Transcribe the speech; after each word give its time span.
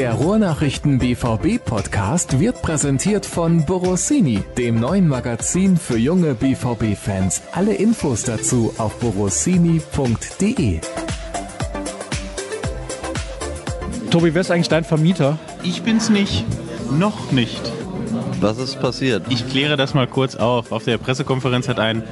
Der 0.00 0.14
Ruhrnachrichten 0.14 0.98
BVB 0.98 1.62
Podcast 1.62 2.40
wird 2.40 2.62
präsentiert 2.62 3.26
von 3.26 3.66
Borossini, 3.66 4.42
dem 4.56 4.80
neuen 4.80 5.06
Magazin 5.06 5.76
für 5.76 5.98
junge 5.98 6.32
BVB 6.32 6.96
Fans. 6.96 7.42
Alle 7.52 7.74
Infos 7.74 8.22
dazu 8.22 8.72
auf 8.78 8.98
borossini.de. 8.98 10.80
Tobi, 14.10 14.32
wer 14.32 14.40
ist 14.40 14.50
eigentlich 14.50 14.70
dein 14.70 14.84
Vermieter? 14.84 15.38
Ich 15.62 15.82
bin's 15.82 16.08
nicht. 16.08 16.46
Noch 16.90 17.30
nicht. 17.30 17.60
Was 18.40 18.56
ist 18.56 18.80
passiert? 18.80 19.24
Ich 19.28 19.50
kläre 19.50 19.76
das 19.76 19.92
mal 19.92 20.06
kurz 20.06 20.34
auf. 20.34 20.72
Auf 20.72 20.84
der 20.84 20.96
Pressekonferenz 20.96 21.68
hat 21.68 21.78
ein 21.78 22.02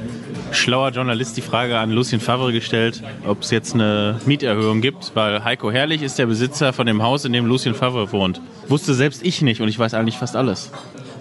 schlauer 0.53 0.91
Journalist 0.91 1.37
die 1.37 1.43
Frage 1.43 1.79
an 1.79 1.91
Lucien 1.91 2.21
Favre 2.21 2.53
gestellt, 2.53 3.03
ob 3.27 3.43
es 3.43 3.51
jetzt 3.51 3.75
eine 3.75 4.21
Mieterhöhung 4.27 4.81
gibt, 4.81 5.13
weil 5.15 5.45
Heiko 5.45 5.71
Herrlich 5.71 6.03
ist 6.03 6.19
der 6.19 6.27
Besitzer 6.27 6.73
von 6.73 6.87
dem 6.87 7.03
Haus, 7.03 7.25
in 7.25 7.33
dem 7.33 7.47
Lucien 7.47 7.75
Favre 7.75 8.13
wohnt. 8.13 8.41
Wusste 8.69 8.95
selbst 8.95 9.25
ich 9.25 9.43
nicht 9.43 9.61
und 9.61 9.69
ich 9.69 9.79
weiß 9.79 9.95
eigentlich 9.95 10.17
fast 10.17 10.37
alles. 10.37 10.71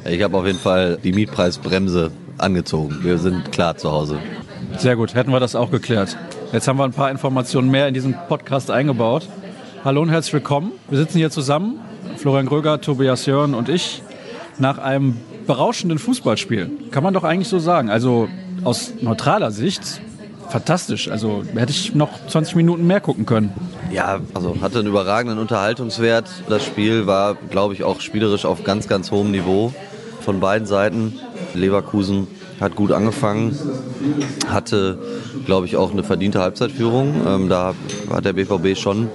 Ich 0.06 0.22
habe 0.22 0.38
auf 0.38 0.46
jeden 0.46 0.60
Fall 0.60 0.98
die 1.04 1.12
Mietpreisbremse 1.12 2.12
angezogen. 2.38 3.00
Wir 3.02 3.18
sind 3.18 3.52
klar 3.52 3.78
zu 3.78 3.92
Hause. 3.92 4.20
Sehr 4.78 4.96
gut, 4.96 5.16
hätten 5.16 5.32
wir 5.32 5.40
das 5.40 5.56
auch 5.56 5.72
geklärt. 5.72 6.18
Jetzt 6.54 6.68
haben 6.68 6.78
wir 6.78 6.86
ein 6.86 6.94
paar 6.94 7.12
Informationen 7.12 7.70
mehr 7.70 7.88
in 7.88 7.94
diesen 7.94 8.16
Podcast 8.28 8.72
eingebaut. 8.72 9.28
Hallo 9.84 10.02
und 10.02 10.10
herzlich 10.10 10.34
willkommen. 10.34 10.72
Wir 10.90 10.98
sitzen 10.98 11.18
hier 11.18 11.30
zusammen, 11.30 11.80
Florian 12.18 12.46
Gröger, 12.46 12.80
Tobias 12.82 13.26
Jörn 13.26 13.54
und 13.54 13.70
ich, 13.70 14.02
nach 14.60 14.78
einem 14.78 15.18
berauschenden 15.46 16.00
Fußballspiel. 16.00 16.70
Kann 16.92 17.04
man 17.04 17.14
doch 17.14 17.24
eigentlich 17.24 17.48
so 17.48 17.60
sagen. 17.60 17.90
Also 17.90 18.28
aus 18.68 18.92
neutraler 19.00 19.52
Sicht 19.52 20.02
fantastisch. 20.50 21.10
Also 21.10 21.44
hätte 21.56 21.72
ich 21.72 21.96
noch 21.96 22.10
20 22.28 22.56
Minuten 22.56 22.86
mehr 22.86 23.00
gucken 23.00 23.26
können. 23.26 23.54
Ja, 23.92 24.20
also 24.34 24.58
hatte 24.62 24.80
einen 24.80 24.90
überragenden 24.90 25.40
Unterhaltungswert. 25.40 26.30
Das 26.50 26.66
Spiel 26.66 27.08
war, 27.08 27.36
glaube 27.50 27.74
ich, 27.74 27.84
auch 27.84 28.02
spielerisch 28.02 28.44
auf 28.44 28.66
ganz, 28.66 28.90
ganz 28.90 29.10
hohem 29.12 29.32
Niveau 29.32 29.74
von 30.20 30.42
beiden 30.42 30.68
Seiten. 30.68 31.18
Leverkusen 31.54 32.28
hat 32.60 32.76
gut 32.76 32.92
angefangen, 32.92 33.58
hatte, 34.50 34.98
glaube 35.46 35.66
ich, 35.66 35.78
auch 35.78 35.92
eine 35.92 36.04
verdiente 36.04 36.40
Halbzeitführung. 36.42 37.14
Ähm, 37.26 37.50
da 37.50 37.74
hat 38.10 38.26
der 38.26 38.34
BVB 38.34 38.78
schon 38.78 39.10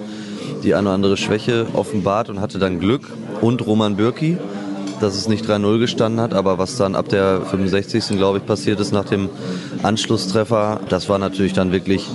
die 0.63 0.75
eine 0.75 0.89
oder 0.89 0.95
andere 0.95 1.17
Schwäche 1.19 1.67
offenbart 1.75 2.31
und 2.31 2.41
hatte 2.41 2.59
dann 2.59 2.81
Glück. 2.81 3.03
Und 3.43 3.67
Roman 3.67 3.97
Bürki, 3.97 4.39
dass 5.03 5.17
es 5.17 5.29
nicht 5.29 5.45
3-0 5.45 5.79
gestanden 5.79 6.21
hat, 6.21 6.33
aber 6.33 6.59
was 6.59 6.77
dann 6.77 6.95
ab 6.95 7.09
der 7.09 7.43
65. 7.43 8.17
glaube 8.17 8.39
ich 8.39 8.47
passiert 8.47 8.81
ist 8.81 8.93
nach 8.93 9.05
dem 9.05 9.29
Anschlusstreffer, 9.83 10.81
das 10.89 11.09
war 11.09 11.19
natürlich 11.19 11.53
dann 11.53 11.73
wirklich 11.73 12.09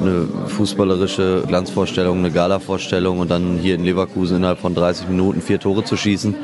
eine 0.00 0.26
fußballerische 0.46 1.44
Glanzvorstellung, 1.46 2.18
eine 2.18 2.30
Gala-Vorstellung 2.30 3.18
und 3.18 3.30
dann 3.30 3.58
hier 3.58 3.74
in 3.74 3.84
Leverkusen 3.84 4.38
innerhalb 4.38 4.58
von 4.58 4.74
30 4.74 5.08
Minuten 5.08 5.42
vier 5.42 5.60
Tore 5.60 5.84
zu 5.84 5.96
schießen. 5.96 6.34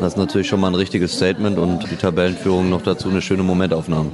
Das 0.00 0.14
ist 0.14 0.16
natürlich 0.16 0.48
schon 0.48 0.60
mal 0.60 0.68
ein 0.68 0.74
richtiges 0.74 1.14
Statement 1.14 1.58
und 1.58 1.90
die 1.90 1.96
Tabellenführung 1.96 2.70
noch 2.70 2.82
dazu 2.82 3.08
eine 3.08 3.20
schöne 3.20 3.42
Momentaufnahme. 3.42 4.10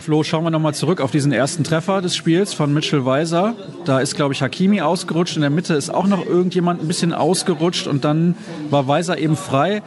Flo, 0.00 0.22
schauen 0.22 0.42
wir 0.42 0.50
nochmal 0.50 0.74
zurück 0.74 1.02
auf 1.02 1.10
diesen 1.10 1.32
ersten 1.32 1.64
Treffer 1.64 2.00
des 2.00 2.16
Spiels 2.16 2.54
von 2.54 2.72
Mitchell 2.72 3.04
Weiser. 3.04 3.54
Da 3.84 4.00
ist, 4.00 4.16
glaube 4.16 4.32
ich, 4.32 4.40
Hakimi 4.40 4.80
ausgerutscht. 4.80 5.36
In 5.36 5.42
der 5.42 5.50
Mitte 5.50 5.74
ist 5.74 5.90
auch 5.90 6.06
noch 6.06 6.24
irgendjemand 6.24 6.80
ein 6.80 6.88
bisschen 6.88 7.12
ausgerutscht 7.12 7.86
und 7.86 8.04
dann 8.04 8.34
war 8.70 8.88
Weiser 8.88 9.18
eben 9.18 9.36
frei. 9.36 9.82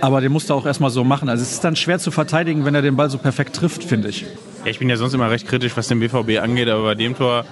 Aber 0.00 0.20
den 0.20 0.32
musste 0.32 0.52
er 0.52 0.56
auch 0.56 0.66
erstmal 0.66 0.90
so 0.90 1.04
machen. 1.04 1.28
Also 1.28 1.42
es 1.42 1.52
ist 1.52 1.64
dann 1.64 1.76
schwer 1.76 1.98
zu 1.98 2.10
verteidigen, 2.10 2.64
wenn 2.64 2.74
er 2.74 2.82
den 2.82 2.96
Ball 2.96 3.10
so 3.10 3.18
perfekt 3.18 3.56
trifft, 3.56 3.84
finde 3.84 4.08
ich. 4.08 4.22
Ja, 4.64 4.70
ich 4.70 4.78
bin 4.78 4.88
ja 4.88 4.96
sonst 4.96 5.14
immer 5.14 5.30
recht 5.30 5.46
kritisch, 5.46 5.76
was 5.76 5.88
den 5.88 6.00
BVB 6.00 6.38
angeht, 6.42 6.68
aber 6.68 6.82
bei 6.82 6.94
dem 6.94 7.16
Tor 7.16 7.44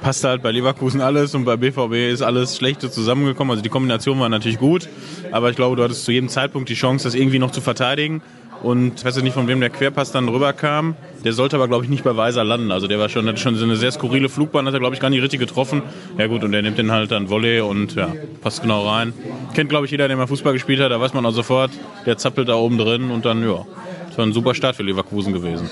passt 0.00 0.24
halt 0.24 0.42
bei 0.42 0.50
Leverkusen 0.50 1.00
alles 1.00 1.34
und 1.34 1.44
bei 1.44 1.56
BVB 1.56 2.12
ist 2.12 2.22
alles 2.22 2.56
Schlechte 2.56 2.90
zusammengekommen. 2.90 3.50
Also 3.50 3.62
die 3.62 3.68
Kombination 3.68 4.18
war 4.20 4.28
natürlich 4.28 4.58
gut, 4.58 4.88
aber 5.32 5.50
ich 5.50 5.56
glaube, 5.56 5.76
du 5.76 5.82
hattest 5.82 6.04
zu 6.04 6.12
jedem 6.12 6.28
Zeitpunkt 6.28 6.68
die 6.68 6.74
Chance, 6.74 7.04
das 7.04 7.14
irgendwie 7.14 7.38
noch 7.38 7.50
zu 7.50 7.60
verteidigen. 7.60 8.22
Und 8.62 8.98
ich 8.98 9.04
weiß 9.04 9.22
nicht, 9.22 9.34
von 9.34 9.46
wem 9.46 9.60
der 9.60 9.70
Querpass 9.70 10.10
dann 10.10 10.28
rüberkam. 10.28 10.96
Der 11.24 11.32
sollte 11.32 11.56
aber, 11.56 11.68
glaube 11.68 11.84
ich, 11.84 11.90
nicht 11.90 12.02
bei 12.02 12.16
Weiser 12.16 12.42
landen. 12.42 12.72
Also 12.72 12.88
der 12.88 12.98
war 12.98 13.08
schon, 13.08 13.26
hatte 13.28 13.38
schon 13.38 13.54
so 13.54 13.64
eine 13.64 13.76
sehr 13.76 13.92
skurrile 13.92 14.28
Flugbahn, 14.28 14.66
hat 14.66 14.74
er, 14.74 14.80
glaube 14.80 14.94
ich, 14.94 15.00
gar 15.00 15.10
nicht 15.10 15.22
richtig 15.22 15.40
getroffen. 15.40 15.82
Ja 16.16 16.26
gut, 16.26 16.42
und 16.42 16.52
der 16.52 16.62
nimmt 16.62 16.76
den 16.76 16.90
halt 16.90 17.10
dann 17.10 17.30
Volley 17.30 17.60
und 17.60 17.94
ja, 17.94 18.12
passt 18.42 18.62
genau 18.62 18.88
rein. 18.88 19.12
Kennt, 19.54 19.70
glaube 19.70 19.84
ich, 19.84 19.92
jeder, 19.92 20.08
der 20.08 20.16
mal 20.16 20.26
Fußball 20.26 20.52
gespielt 20.52 20.80
hat, 20.80 20.90
da 20.90 21.00
weiß 21.00 21.14
man 21.14 21.24
auch 21.24 21.30
sofort, 21.32 21.70
der 22.04 22.18
zappelt 22.18 22.48
da 22.48 22.54
oben 22.54 22.78
drin 22.78 23.10
und 23.10 23.24
dann, 23.24 23.42
ja, 23.42 23.64
das 24.08 24.18
war 24.18 24.26
ein 24.26 24.32
super 24.32 24.54
Start 24.54 24.74
für 24.74 24.82
Leverkusen 24.82 25.32
gewesen. 25.32 25.70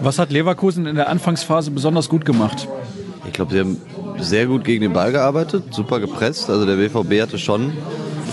Was 0.00 0.20
hat 0.20 0.30
Leverkusen 0.30 0.86
in 0.86 0.94
der 0.94 1.08
Anfangsphase 1.08 1.72
besonders 1.72 2.08
gut 2.08 2.24
gemacht? 2.24 2.68
Ich 3.26 3.32
glaube, 3.32 3.52
sie 3.52 3.60
haben 3.60 3.80
sehr 4.18 4.46
gut 4.46 4.64
gegen 4.64 4.82
den 4.82 4.92
Ball 4.92 5.12
gearbeitet, 5.12 5.64
super 5.74 6.00
gepresst. 6.00 6.50
Also 6.50 6.66
der 6.66 6.76
BVB 6.76 7.22
hatte 7.22 7.38
schon 7.38 7.72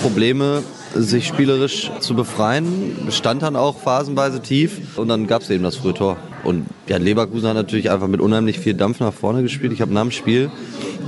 Probleme, 0.02 0.64
sich 0.94 1.28
spielerisch 1.28 1.92
zu 2.00 2.16
befreien. 2.16 3.08
Stand 3.10 3.42
dann 3.44 3.56
auch 3.56 3.78
phasenweise 3.78 4.42
tief 4.42 4.98
und 4.98 5.08
dann 5.10 5.28
gab 5.28 5.42
es 5.42 5.50
eben 5.50 5.64
das 5.64 5.76
frühe 5.76 5.94
Tor. 5.94 6.18
Und 6.44 6.66
ja, 6.88 6.98
Leverkusen 6.98 7.48
hat 7.50 7.56
natürlich 7.56 7.90
einfach 7.92 8.08
mit 8.08 8.22
unheimlich 8.22 8.60
viel 8.60 8.76
Dampf 8.76 9.00
nach 9.00 9.14
vorne 9.14 9.42
gespielt. 9.42 9.74
Ich 9.74 9.82
habe 9.82 9.94
nach 9.94 10.04
dem 10.04 10.12
Spiel 10.12 10.52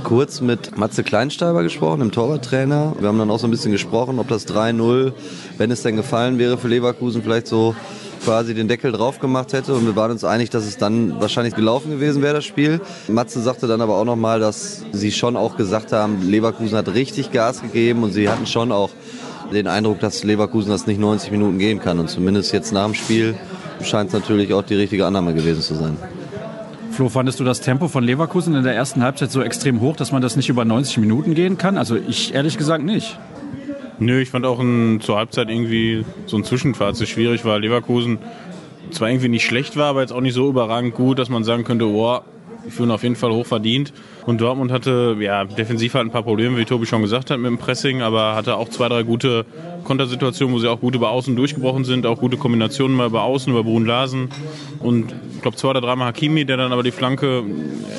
kurz 0.04 0.40
mit 0.40 0.76
Matze 0.76 1.04
Kleinsteiber 1.04 1.62
gesprochen, 1.62 2.00
dem 2.00 2.12
Torwarttrainer. 2.12 2.96
Wir 2.98 3.08
haben 3.08 3.18
dann 3.18 3.30
auch 3.30 3.38
so 3.38 3.46
ein 3.46 3.50
bisschen 3.50 3.72
gesprochen, 3.72 4.18
ob 4.18 4.28
das 4.28 4.46
3-0, 4.48 5.12
wenn 5.58 5.70
es 5.70 5.82
denn 5.82 5.96
gefallen 5.96 6.38
wäre 6.38 6.58
für 6.58 6.68
Leverkusen, 6.68 7.22
vielleicht 7.22 7.46
so 7.46 7.74
quasi 8.24 8.54
den 8.54 8.68
Deckel 8.68 8.92
drauf 8.92 9.18
gemacht 9.18 9.52
hätte 9.52 9.74
und 9.74 9.86
wir 9.86 9.96
waren 9.96 10.10
uns 10.10 10.24
einig, 10.24 10.50
dass 10.50 10.64
es 10.64 10.76
dann 10.76 11.20
wahrscheinlich 11.20 11.54
gelaufen 11.54 11.90
gewesen 11.90 12.22
wäre, 12.22 12.34
das 12.34 12.44
Spiel. 12.44 12.80
Matze 13.08 13.40
sagte 13.40 13.66
dann 13.66 13.80
aber 13.80 13.96
auch 13.96 14.04
nochmal, 14.04 14.40
dass 14.40 14.84
sie 14.92 15.12
schon 15.12 15.36
auch 15.36 15.56
gesagt 15.56 15.92
haben, 15.92 16.28
Leverkusen 16.28 16.76
hat 16.76 16.88
richtig 16.94 17.32
Gas 17.32 17.62
gegeben 17.62 18.02
und 18.02 18.12
sie 18.12 18.28
hatten 18.28 18.46
schon 18.46 18.72
auch 18.72 18.90
den 19.52 19.66
Eindruck, 19.66 20.00
dass 20.00 20.24
Leverkusen 20.24 20.70
das 20.70 20.86
nicht 20.86 21.00
90 21.00 21.30
Minuten 21.30 21.58
gehen 21.58 21.80
kann. 21.80 21.98
Und 21.98 22.10
zumindest 22.10 22.52
jetzt 22.52 22.72
nach 22.72 22.84
dem 22.84 22.94
Spiel 22.94 23.34
scheint 23.82 24.08
es 24.08 24.14
natürlich 24.14 24.52
auch 24.52 24.62
die 24.62 24.74
richtige 24.74 25.06
Annahme 25.06 25.34
gewesen 25.34 25.62
zu 25.62 25.74
sein. 25.74 25.96
Flo, 26.90 27.08
fandest 27.08 27.38
du 27.38 27.44
das 27.44 27.60
Tempo 27.60 27.86
von 27.86 28.02
Leverkusen 28.02 28.56
in 28.56 28.64
der 28.64 28.74
ersten 28.74 29.02
Halbzeit 29.02 29.30
so 29.30 29.40
extrem 29.40 29.80
hoch, 29.80 29.94
dass 29.94 30.10
man 30.10 30.20
das 30.20 30.34
nicht 30.34 30.48
über 30.48 30.64
90 30.64 30.98
Minuten 30.98 31.34
gehen 31.34 31.56
kann? 31.56 31.78
Also 31.78 31.96
ich 31.96 32.34
ehrlich 32.34 32.58
gesagt 32.58 32.82
nicht. 32.82 33.18
Nö, 34.00 34.20
ich 34.20 34.30
fand 34.30 34.46
auch 34.46 34.60
ein, 34.60 35.00
zur 35.00 35.16
Halbzeit 35.16 35.50
irgendwie 35.50 36.04
so 36.26 36.36
ein 36.36 36.44
Zwischenfazit 36.44 37.08
schwierig, 37.08 37.44
weil 37.44 37.60
Leverkusen 37.60 38.18
zwar 38.90 39.10
irgendwie 39.10 39.28
nicht 39.28 39.44
schlecht 39.44 39.76
war, 39.76 39.86
aber 39.86 40.02
jetzt 40.02 40.12
auch 40.12 40.20
nicht 40.20 40.34
so 40.34 40.48
überragend 40.48 40.94
gut, 40.94 41.18
dass 41.18 41.28
man 41.28 41.42
sagen 41.42 41.64
könnte, 41.64 41.86
oh, 41.86 42.20
die 42.64 42.70
führen 42.70 42.90
auf 42.90 43.02
jeden 43.02 43.16
Fall 43.16 43.32
hoch 43.32 43.46
verdient. 43.46 43.92
Und 44.24 44.40
Dortmund 44.40 44.70
hatte 44.70 45.16
ja 45.20 45.44
defensiv 45.44 45.94
halt 45.94 46.06
ein 46.06 46.10
paar 46.10 46.22
Probleme, 46.22 46.56
wie 46.58 46.64
Tobi 46.64 46.86
schon 46.86 47.02
gesagt 47.02 47.30
hat, 47.30 47.38
mit 47.38 47.50
dem 47.50 47.58
Pressing, 47.58 48.02
aber 48.02 48.34
hatte 48.34 48.56
auch 48.56 48.68
zwei, 48.68 48.88
drei 48.88 49.02
gute 49.02 49.46
Kontersituationen, 49.84 50.54
wo 50.54 50.58
sie 50.58 50.68
auch 50.68 50.80
gut 50.80 50.94
über 50.94 51.10
Außen 51.10 51.34
durchgebrochen 51.34 51.84
sind, 51.84 52.06
auch 52.06 52.18
gute 52.18 52.36
Kombinationen 52.36 52.96
mal 52.96 53.06
über 53.06 53.22
Außen, 53.22 53.52
über 53.52 53.64
Brun 53.64 53.86
Larsen 53.86 54.28
und 54.80 55.14
ich 55.34 55.42
glaube 55.42 55.56
zwei 55.56 55.70
oder 55.70 55.80
dreimal 55.80 56.08
Hakimi, 56.08 56.44
der 56.44 56.56
dann 56.56 56.72
aber 56.72 56.82
die 56.82 56.90
Flanke 56.90 57.42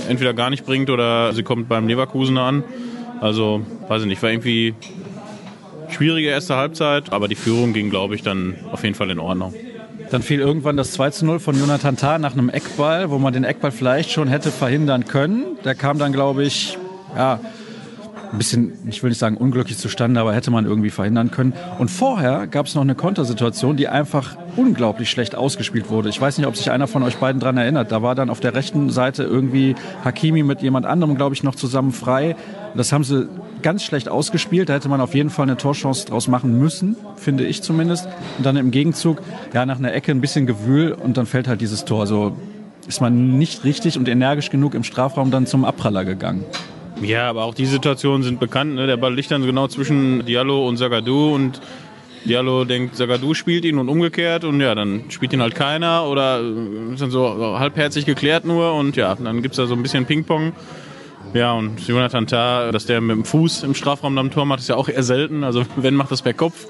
entweder 0.07 0.33
gar 0.33 0.49
nicht 0.49 0.65
bringt 0.65 0.89
oder 0.89 1.33
sie 1.33 1.43
kommt 1.43 1.67
beim 1.67 1.87
Leverkusener 1.87 2.43
an. 2.43 2.63
Also, 3.21 3.61
weiß 3.87 4.03
ich 4.03 4.07
nicht, 4.07 4.23
war 4.23 4.31
irgendwie 4.31 4.75
schwierige 5.89 6.29
erste 6.29 6.55
Halbzeit, 6.55 7.11
aber 7.11 7.27
die 7.27 7.35
Führung 7.35 7.73
ging, 7.73 7.89
glaube 7.89 8.15
ich, 8.15 8.23
dann 8.23 8.55
auf 8.71 8.83
jeden 8.83 8.95
Fall 8.95 9.09
in 9.09 9.19
Ordnung. 9.19 9.53
Dann 10.11 10.23
fiel 10.23 10.39
irgendwann 10.39 10.75
das 10.75 10.91
2 10.93 11.11
zu 11.11 11.25
0 11.25 11.39
von 11.39 11.59
Jonathan 11.59 11.95
Tah 11.95 12.17
nach 12.17 12.33
einem 12.33 12.49
Eckball, 12.49 13.11
wo 13.11 13.19
man 13.19 13.33
den 13.33 13.43
Eckball 13.43 13.71
vielleicht 13.71 14.11
schon 14.11 14.27
hätte 14.27 14.51
verhindern 14.51 15.05
können. 15.05 15.57
Der 15.63 15.75
kam 15.75 15.99
dann, 15.99 16.13
glaube 16.13 16.43
ich, 16.43 16.77
ja, 17.15 17.39
ein 18.31 18.37
bisschen, 18.37 18.73
ich 18.87 19.01
will 19.01 19.09
nicht 19.09 19.19
sagen 19.19 19.37
unglücklich 19.37 19.77
zustande, 19.77 20.19
aber 20.19 20.33
hätte 20.33 20.51
man 20.51 20.65
irgendwie 20.65 20.89
verhindern 20.89 21.31
können. 21.31 21.53
Und 21.77 21.89
vorher 21.89 22.47
gab 22.47 22.67
es 22.67 22.75
noch 22.75 22.81
eine 22.81 22.95
Kontersituation, 22.95 23.77
die 23.77 23.87
einfach 23.87 24.37
unglaublich 24.55 25.09
schlecht 25.09 25.35
ausgespielt 25.35 25.89
wurde. 25.89 26.09
Ich 26.09 26.19
weiß 26.19 26.37
nicht, 26.37 26.47
ob 26.47 26.55
sich 26.55 26.69
einer 26.71 26.87
von 26.87 27.03
euch 27.03 27.17
beiden 27.17 27.39
daran 27.39 27.57
erinnert. 27.57 27.91
Da 27.91 28.01
war 28.01 28.15
dann 28.15 28.29
auf 28.29 28.39
der 28.39 28.53
rechten 28.53 28.89
Seite 28.89 29.23
irgendwie 29.23 29.75
Hakimi 30.03 30.43
mit 30.43 30.61
jemand 30.61 30.85
anderem, 30.85 31.15
glaube 31.15 31.35
ich, 31.35 31.43
noch 31.43 31.55
zusammen 31.55 31.91
frei. 31.91 32.35
Das 32.75 32.91
haben 32.91 33.03
sie 33.03 33.27
ganz 33.61 33.83
schlecht 33.83 34.09
ausgespielt. 34.09 34.69
Da 34.69 34.73
hätte 34.73 34.89
man 34.89 35.01
auf 35.01 35.13
jeden 35.13 35.29
Fall 35.29 35.43
eine 35.43 35.57
Torchance 35.57 36.05
draus 36.05 36.27
machen 36.27 36.57
müssen, 36.59 36.95
finde 37.15 37.45
ich 37.45 37.61
zumindest. 37.61 38.07
Und 38.37 38.45
dann 38.45 38.57
im 38.57 38.71
Gegenzug, 38.71 39.21
ja, 39.53 39.65
nach 39.65 39.77
einer 39.77 39.93
Ecke 39.93 40.11
ein 40.11 40.21
bisschen 40.21 40.45
Gewühl 40.45 40.91
und 40.91 41.17
dann 41.17 41.25
fällt 41.25 41.47
halt 41.47 41.61
dieses 41.61 41.85
Tor. 41.85 42.07
So 42.07 42.35
ist 42.87 43.01
man 43.01 43.37
nicht 43.37 43.63
richtig 43.63 43.97
und 43.97 44.07
energisch 44.07 44.49
genug 44.49 44.73
im 44.73 44.83
Strafraum 44.83 45.31
dann 45.31 45.45
zum 45.45 45.65
Abpraller 45.65 46.05
gegangen. 46.05 46.43
Ja, 47.01 47.29
aber 47.29 47.45
auch 47.45 47.53
die 47.53 47.65
Situationen 47.65 48.23
sind 48.23 48.39
bekannt. 48.39 48.75
Ne? 48.75 48.87
Der 48.87 48.97
Ball 48.97 49.13
liegt 49.13 49.31
dann 49.31 49.45
genau 49.45 49.67
zwischen 49.67 50.25
Diallo 50.25 50.67
und 50.67 50.77
Zagadou 50.77 51.33
und 51.33 51.61
Diallo 52.25 52.65
denkt, 52.65 52.97
Zagadou 52.97 53.33
spielt 53.33 53.63
ihn 53.63 53.77
und 53.77 53.87
umgekehrt 53.87 54.43
und 54.43 54.59
ja, 54.59 54.75
dann 54.75 55.05
spielt 55.09 55.31
ihn 55.31 55.41
halt 55.41 55.55
keiner 55.55 56.05
oder 56.05 56.41
ist 56.91 57.01
dann 57.01 57.11
so 57.11 57.57
halbherzig 57.57 58.05
geklärt 58.05 58.43
nur 58.43 58.73
und 58.73 58.97
ja, 58.97 59.15
dann 59.15 59.41
gibt 59.41 59.53
es 59.53 59.57
da 59.57 59.67
so 59.67 59.73
ein 59.73 59.81
bisschen 59.81 60.05
Ping-Pong. 60.05 60.51
Ja, 61.33 61.53
und 61.53 61.79
Jonathan 61.87 62.27
Tah, 62.27 62.71
dass 62.71 62.85
der 62.85 63.01
mit 63.01 63.15
dem 63.15 63.25
Fuß 63.25 63.63
im 63.63 63.75
Strafraum 63.75 64.17
am 64.17 64.31
Tor 64.31 64.45
macht, 64.45 64.59
ist 64.59 64.69
ja 64.69 64.75
auch 64.75 64.89
eher 64.89 65.03
selten. 65.03 65.43
Also 65.43 65.63
wenn, 65.75 65.95
macht 65.95 66.11
das 66.11 66.21
per 66.21 66.33
Kopf. 66.33 66.65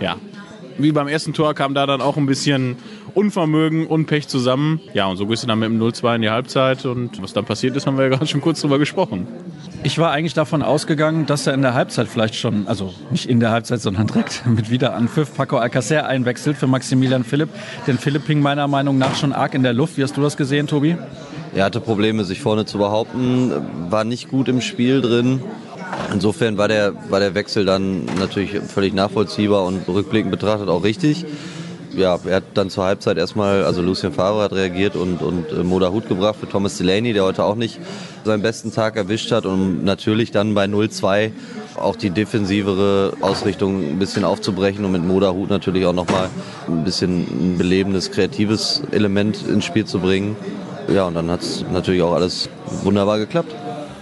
Ja, 0.00 0.16
wie 0.78 0.92
beim 0.92 1.08
ersten 1.08 1.32
Tor 1.32 1.54
kam 1.54 1.74
da 1.74 1.86
dann 1.86 2.00
auch 2.00 2.16
ein 2.16 2.26
bisschen 2.26 2.76
Unvermögen 3.14 3.86
und 3.86 4.06
Pech 4.06 4.26
zusammen. 4.26 4.80
Ja, 4.92 5.06
und 5.06 5.16
so 5.16 5.26
gehst 5.26 5.44
du 5.44 5.46
dann 5.46 5.60
mit 5.60 5.68
dem 5.70 5.80
0-2 5.80 6.16
in 6.16 6.22
die 6.22 6.30
Halbzeit 6.30 6.84
und 6.84 7.22
was 7.22 7.32
dann 7.32 7.44
passiert 7.44 7.76
ist, 7.76 7.86
haben 7.86 7.96
wir 7.96 8.04
ja 8.04 8.10
gerade 8.10 8.26
schon 8.26 8.40
kurz 8.40 8.60
drüber 8.60 8.78
gesprochen. 8.78 9.28
Ich 9.84 9.98
war 9.98 10.10
eigentlich 10.10 10.34
davon 10.34 10.62
ausgegangen, 10.62 11.26
dass 11.26 11.46
er 11.46 11.54
in 11.54 11.62
der 11.62 11.74
Halbzeit 11.74 12.08
vielleicht 12.08 12.34
schon, 12.34 12.66
also 12.66 12.92
nicht 13.10 13.28
in 13.28 13.38
der 13.38 13.50
Halbzeit, 13.50 13.80
sondern 13.80 14.08
direkt 14.08 14.44
mit 14.46 14.70
Wiederanpfiff 14.70 15.34
Paco 15.36 15.58
Alcacer 15.58 16.06
einwechselt 16.06 16.56
für 16.56 16.66
Maximilian 16.66 17.22
Philipp. 17.22 17.50
Denn 17.86 17.98
Philipp 17.98 18.26
hing 18.26 18.40
meiner 18.40 18.66
Meinung 18.66 18.98
nach 18.98 19.14
schon 19.14 19.32
arg 19.32 19.54
in 19.54 19.62
der 19.62 19.74
Luft. 19.74 19.96
Wie 19.96 20.02
hast 20.02 20.16
du 20.16 20.22
das 20.22 20.36
gesehen, 20.36 20.66
Tobi? 20.66 20.96
Er 21.54 21.64
hatte 21.64 21.80
Probleme, 21.80 22.24
sich 22.24 22.40
vorne 22.40 22.64
zu 22.64 22.78
behaupten, 22.78 23.52
war 23.90 24.04
nicht 24.04 24.28
gut 24.28 24.48
im 24.48 24.60
Spiel 24.60 25.00
drin. 25.00 25.40
Insofern 26.12 26.58
war 26.58 26.68
der, 26.68 26.92
war 27.10 27.20
der 27.20 27.34
Wechsel 27.34 27.64
dann 27.64 28.06
natürlich 28.18 28.58
völlig 28.60 28.92
nachvollziehbar 28.94 29.64
und 29.64 29.88
rückblickend 29.88 30.30
betrachtet 30.30 30.68
auch 30.68 30.82
richtig 30.82 31.24
ja, 31.96 32.18
er 32.24 32.36
hat 32.36 32.44
dann 32.54 32.70
zur 32.70 32.84
Halbzeit 32.84 33.16
erstmal, 33.18 33.64
also 33.64 33.82
Lucien 33.82 34.12
Favre 34.12 34.42
hat 34.42 34.52
reagiert 34.52 34.96
und, 34.96 35.22
und 35.22 35.50
äh, 35.52 35.62
Moda 35.62 35.90
Hut 35.90 36.08
gebracht 36.08 36.36
für 36.40 36.48
Thomas 36.48 36.76
Delaney, 36.76 37.12
der 37.12 37.24
heute 37.24 37.44
auch 37.44 37.54
nicht 37.54 37.78
seinen 38.24 38.42
besten 38.42 38.72
Tag 38.72 38.96
erwischt 38.96 39.32
hat 39.32 39.46
und 39.46 39.84
natürlich 39.84 40.30
dann 40.30 40.54
bei 40.54 40.64
0-2 40.64 41.30
auch 41.76 41.96
die 41.96 42.10
defensivere 42.10 43.14
Ausrichtung 43.20 43.82
ein 43.82 43.98
bisschen 43.98 44.24
aufzubrechen 44.24 44.84
und 44.84 44.92
mit 44.92 45.04
Moda 45.04 45.32
Hut 45.32 45.50
natürlich 45.50 45.86
auch 45.86 45.92
nochmal 45.92 46.30
ein 46.68 46.84
bisschen 46.84 47.22
ein 47.22 47.58
belebendes, 47.58 48.10
kreatives 48.10 48.82
Element 48.92 49.46
ins 49.46 49.64
Spiel 49.64 49.84
zu 49.84 49.98
bringen. 49.98 50.36
Ja, 50.88 51.04
und 51.04 51.14
dann 51.14 51.30
hat 51.30 51.42
es 51.42 51.64
natürlich 51.72 52.02
auch 52.02 52.12
alles 52.12 52.48
wunderbar 52.82 53.18
geklappt. 53.18 53.54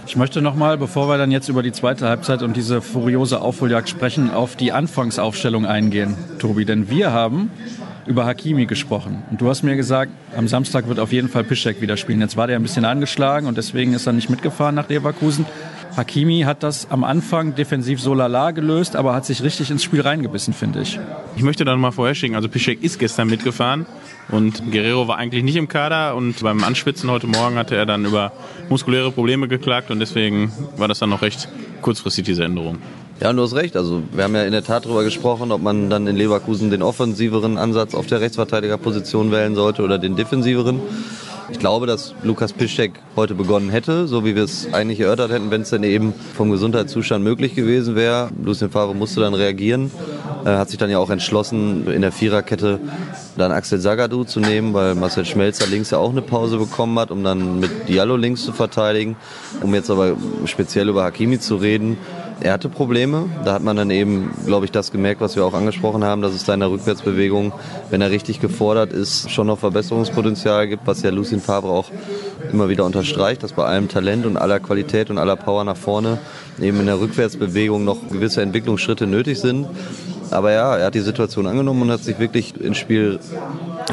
Ich 0.05 0.17
möchte 0.17 0.41
nochmal, 0.41 0.77
bevor 0.77 1.07
wir 1.07 1.17
dann 1.17 1.31
jetzt 1.31 1.47
über 1.47 1.63
die 1.63 1.71
zweite 1.71 2.09
Halbzeit 2.09 2.43
und 2.43 2.57
diese 2.57 2.81
furiose 2.81 3.41
Aufholjagd 3.41 3.87
sprechen, 3.87 4.31
auf 4.31 4.57
die 4.57 4.73
Anfangsaufstellung 4.73 5.65
eingehen, 5.65 6.17
Tobi. 6.39 6.65
Denn 6.65 6.89
wir 6.89 7.11
haben 7.11 7.51
über 8.05 8.25
Hakimi 8.25 8.65
gesprochen. 8.65 9.23
Und 9.31 9.39
du 9.39 9.47
hast 9.47 9.63
mir 9.63 9.77
gesagt, 9.77 10.11
am 10.35 10.49
Samstag 10.49 10.89
wird 10.89 10.99
auf 10.99 11.13
jeden 11.13 11.29
Fall 11.29 11.45
Piszek 11.45 11.79
wieder 11.79 11.95
spielen. 11.95 12.19
Jetzt 12.19 12.35
war 12.35 12.47
der 12.47 12.57
ein 12.57 12.63
bisschen 12.63 12.83
angeschlagen 12.83 13.47
und 13.47 13.57
deswegen 13.57 13.93
ist 13.93 14.05
er 14.05 14.13
nicht 14.13 14.29
mitgefahren 14.29 14.75
nach 14.75 14.89
Leverkusen. 14.89 15.45
Hakimi 15.95 16.41
hat 16.41 16.63
das 16.63 16.89
am 16.89 17.03
Anfang 17.03 17.53
defensiv 17.55 18.01
so 18.01 18.13
lala 18.13 18.51
gelöst, 18.51 18.95
aber 18.95 19.13
hat 19.13 19.25
sich 19.25 19.43
richtig 19.43 19.69
ins 19.69 19.83
Spiel 19.83 20.01
reingebissen, 20.01 20.53
finde 20.53 20.81
ich. 20.81 20.99
Ich 21.35 21.43
möchte 21.43 21.65
dann 21.65 21.79
mal 21.79 21.91
vorher 21.91 22.15
schicken, 22.15 22.35
also 22.35 22.49
Piszek 22.49 22.83
ist 22.83 22.97
gestern 22.97 23.29
mitgefahren 23.29 23.85
und 24.29 24.71
Guerrero 24.71 25.07
war 25.07 25.17
eigentlich 25.17 25.43
nicht 25.43 25.55
im 25.55 25.67
Kader 25.67 26.15
und 26.15 26.41
beim 26.41 26.63
Anspitzen 26.63 27.11
heute 27.11 27.27
Morgen 27.27 27.57
hatte 27.57 27.75
er 27.75 27.85
dann 27.85 28.05
über 28.05 28.31
muskuläre 28.69 29.11
Probleme 29.11 29.47
geklagt 29.47 29.91
und 29.91 29.99
deswegen 29.99 30.51
war 30.77 30.87
das 30.87 30.99
dann 30.99 31.09
noch 31.09 31.21
recht 31.21 31.47
kurzfristig 31.81 32.25
diese 32.25 32.43
Änderung. 32.43 32.79
Ja, 33.19 33.31
du 33.31 33.43
hast 33.43 33.53
recht. 33.53 33.77
Also 33.77 34.01
wir 34.11 34.23
haben 34.23 34.35
ja 34.35 34.43
in 34.43 34.51
der 34.51 34.63
Tat 34.63 34.85
darüber 34.85 35.03
gesprochen, 35.03 35.51
ob 35.51 35.61
man 35.61 35.89
dann 35.89 36.07
in 36.07 36.15
Leverkusen 36.15 36.71
den 36.71 36.81
offensiveren 36.81 37.57
Ansatz 37.57 37.93
auf 37.93 38.07
der 38.07 38.19
Rechtsverteidigerposition 38.21 39.31
wählen 39.31 39.53
sollte 39.55 39.83
oder 39.83 39.99
den 39.99 40.15
defensiveren. 40.15 40.81
Ich 41.49 41.59
glaube, 41.59 41.87
dass 41.87 42.13
Lukas 42.23 42.53
Piszczek 42.53 42.93
heute 43.15 43.35
begonnen 43.35 43.69
hätte, 43.69 44.07
so 44.07 44.25
wie 44.25 44.35
wir 44.35 44.43
es 44.43 44.73
eigentlich 44.73 44.99
erörtert 44.99 45.31
hätten, 45.31 45.51
wenn 45.51 45.61
es 45.61 45.69
denn 45.69 45.83
eben 45.83 46.13
vom 46.35 46.51
Gesundheitszustand 46.51 47.23
möglich 47.23 47.55
gewesen 47.55 47.95
wäre. 47.95 48.29
Lucien 48.43 48.71
Favre 48.71 48.95
musste 48.95 49.21
dann 49.21 49.33
reagieren, 49.33 49.91
Er 50.45 50.57
hat 50.59 50.69
sich 50.69 50.77
dann 50.77 50.89
ja 50.89 50.99
auch 50.99 51.09
entschlossen, 51.09 51.87
in 51.87 52.01
der 52.01 52.11
Viererkette 52.11 52.79
dann 53.37 53.51
Axel 53.51 53.79
Zagadou 53.79 54.23
zu 54.23 54.39
nehmen, 54.39 54.73
weil 54.73 54.95
Marcel 54.95 55.25
Schmelzer 55.25 55.67
links 55.67 55.91
ja 55.91 55.97
auch 55.97 56.11
eine 56.11 56.21
Pause 56.21 56.57
bekommen 56.57 56.97
hat, 56.99 57.11
um 57.11 57.23
dann 57.23 57.59
mit 57.59 57.89
Diallo 57.89 58.15
links 58.15 58.43
zu 58.43 58.53
verteidigen. 58.53 59.15
Um 59.61 59.73
jetzt 59.73 59.89
aber 59.89 60.15
speziell 60.45 60.89
über 60.89 61.03
Hakimi 61.03 61.39
zu 61.39 61.55
reden, 61.55 61.97
er 62.41 62.53
hatte 62.53 62.69
Probleme. 62.69 63.29
Da 63.45 63.53
hat 63.53 63.63
man 63.63 63.77
dann 63.77 63.89
eben, 63.89 64.31
glaube 64.45 64.65
ich, 64.65 64.71
das 64.71 64.91
gemerkt, 64.91 65.21
was 65.21 65.35
wir 65.35 65.45
auch 65.45 65.53
angesprochen 65.53 66.03
haben, 66.03 66.21
dass 66.21 66.33
es 66.33 66.43
da 66.43 66.53
in 66.53 66.59
der 66.59 66.71
Rückwärtsbewegung, 66.71 67.53
wenn 67.89 68.01
er 68.01 68.11
richtig 68.11 68.39
gefordert 68.41 68.91
ist, 68.91 69.31
schon 69.31 69.47
noch 69.47 69.59
Verbesserungspotenzial 69.59 70.67
gibt, 70.67 70.85
was 70.85 71.01
ja 71.03 71.09
Lucien 71.09 71.41
Favre 71.41 71.69
auch 71.69 71.89
immer 72.51 72.69
wieder 72.69 72.85
unterstreicht, 72.85 73.43
dass 73.43 73.53
bei 73.53 73.63
allem 73.63 73.87
Talent 73.87 74.25
und 74.25 74.37
aller 74.37 74.59
Qualität 74.59 75.09
und 75.09 75.17
aller 75.17 75.35
Power 75.35 75.63
nach 75.63 75.77
vorne 75.77 76.19
eben 76.59 76.79
in 76.79 76.87
der 76.87 76.99
Rückwärtsbewegung 76.99 77.83
noch 77.83 78.09
gewisse 78.09 78.41
Entwicklungsschritte 78.41 79.07
nötig 79.07 79.39
sind. 79.39 79.67
Aber 80.33 80.51
ja, 80.51 80.77
er 80.77 80.85
hat 80.87 80.95
die 80.95 80.99
Situation 80.99 81.47
angenommen 81.47 81.83
und 81.83 81.91
hat 81.91 82.03
sich 82.03 82.19
wirklich 82.19 82.59
ins 82.59 82.77
Spiel 82.77 83.19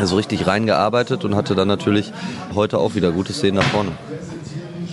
so 0.02 0.16
richtig 0.16 0.46
reingearbeitet 0.46 1.24
und 1.24 1.34
hatte 1.34 1.54
dann 1.54 1.68
natürlich 1.68 2.12
heute 2.54 2.78
auch 2.78 2.94
wieder 2.94 3.12
gute 3.12 3.32
Szenen 3.32 3.56
nach 3.56 3.64
vorne. 3.64 3.92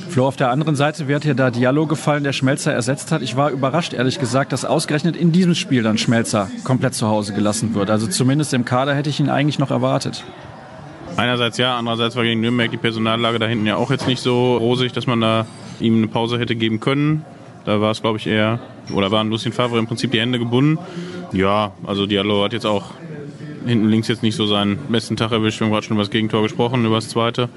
Flo, 0.10 0.28
auf 0.28 0.36
der 0.36 0.50
anderen 0.50 0.76
Seite 0.76 1.08
wird 1.08 1.24
hier 1.24 1.36
da 1.36 1.52
Diallo 1.52 1.86
gefallen, 1.86 2.24
der 2.24 2.34
Schmelzer 2.34 2.74
ersetzt 2.74 3.12
hat. 3.12 3.22
Ich 3.22 3.36
war 3.36 3.52
überrascht, 3.52 3.94
ehrlich 3.94 4.20
gesagt, 4.20 4.52
dass 4.52 4.66
ausgerechnet 4.66 5.16
in 5.16 5.32
diesem 5.32 5.54
Spiel 5.54 5.84
dann 5.84 5.98
Schmelzer 5.98 6.50
komplett 6.64 6.96
zu 6.96 7.08
Hause 7.08 7.34
gelassen 7.34 7.76
wird. 7.76 7.90
Also 7.90 8.08
zumindest 8.08 8.54
im 8.54 8.66
Kader 8.66 8.96
hätte 8.96 9.10
ich 9.10 9.20
ihn 9.20 9.30
eigentlich 9.30 9.60
noch 9.60 9.70
erwartet. 9.70 10.24
Einerseits 11.18 11.58
ja, 11.58 11.78
andererseits 11.78 12.16
war 12.16 12.24
gegen 12.24 12.42
Nürnberg 12.42 12.72
die 12.72 12.78
Personallage 12.78 13.40
da 13.40 13.48
hinten 13.48 13.66
ja 13.66 13.76
auch 13.76 13.92
jetzt 13.92 14.08
nicht 14.08 14.22
so 14.22 14.58
rosig, 14.58 14.92
dass 14.92 15.08
man 15.08 15.22
da 15.22 15.46
ihm 15.80 15.98
eine 15.98 16.08
Pause 16.08 16.40
hätte 16.40 16.56
geben 16.56 16.80
können. 16.80 17.26
Da 17.68 17.82
war 17.82 17.92
es, 17.92 18.00
glaube 18.00 18.18
ich, 18.18 18.28
eher, 18.28 18.62
oder 18.94 19.12
waren 19.12 19.30
Lucien 19.30 19.52
Favre 19.52 19.78
im 19.78 19.88
Prinzip 19.88 20.12
die 20.12 20.22
Hände 20.22 20.40
gebunden. 20.40 20.80
Ja, 21.34 21.74
also 21.86 22.06
Diallo 22.06 22.42
hat 22.46 22.54
jetzt 22.54 22.66
auch 22.66 22.92
hinten 23.66 23.90
links 23.90 24.08
jetzt 24.08 24.24
nicht 24.24 24.36
so 24.38 24.48
seinen 24.48 24.78
besten 24.88 25.18
Tag 25.18 25.34
erwischt. 25.34 25.60
Wir 25.60 25.66
haben 25.66 25.74
gerade 25.74 25.86
schon 25.86 25.98
über 25.98 26.04
das 26.04 26.10
Gegentor 26.10 26.44
gesprochen, 26.44 26.86
über 26.86 26.96
das 26.96 27.10
zweite. 27.10 27.50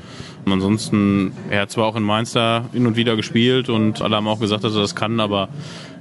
Und 0.45 0.53
ansonsten, 0.53 1.31
er 1.49 1.63
hat 1.63 1.71
zwar 1.71 1.87
auch 1.87 1.95
in 1.95 2.03
Mainz 2.03 2.33
da 2.33 2.65
hin 2.73 2.89
und 2.89 2.97
wieder 2.97 3.15
gespielt 3.15 3.69
und 3.69 4.03
alle 4.03 4.17
haben 4.17 4.27
auch 4.27 4.41
gesagt, 4.41 4.65
dass 4.65 4.75
er 4.75 4.81
das 4.81 4.97
kann, 4.97 5.21
aber 5.21 5.49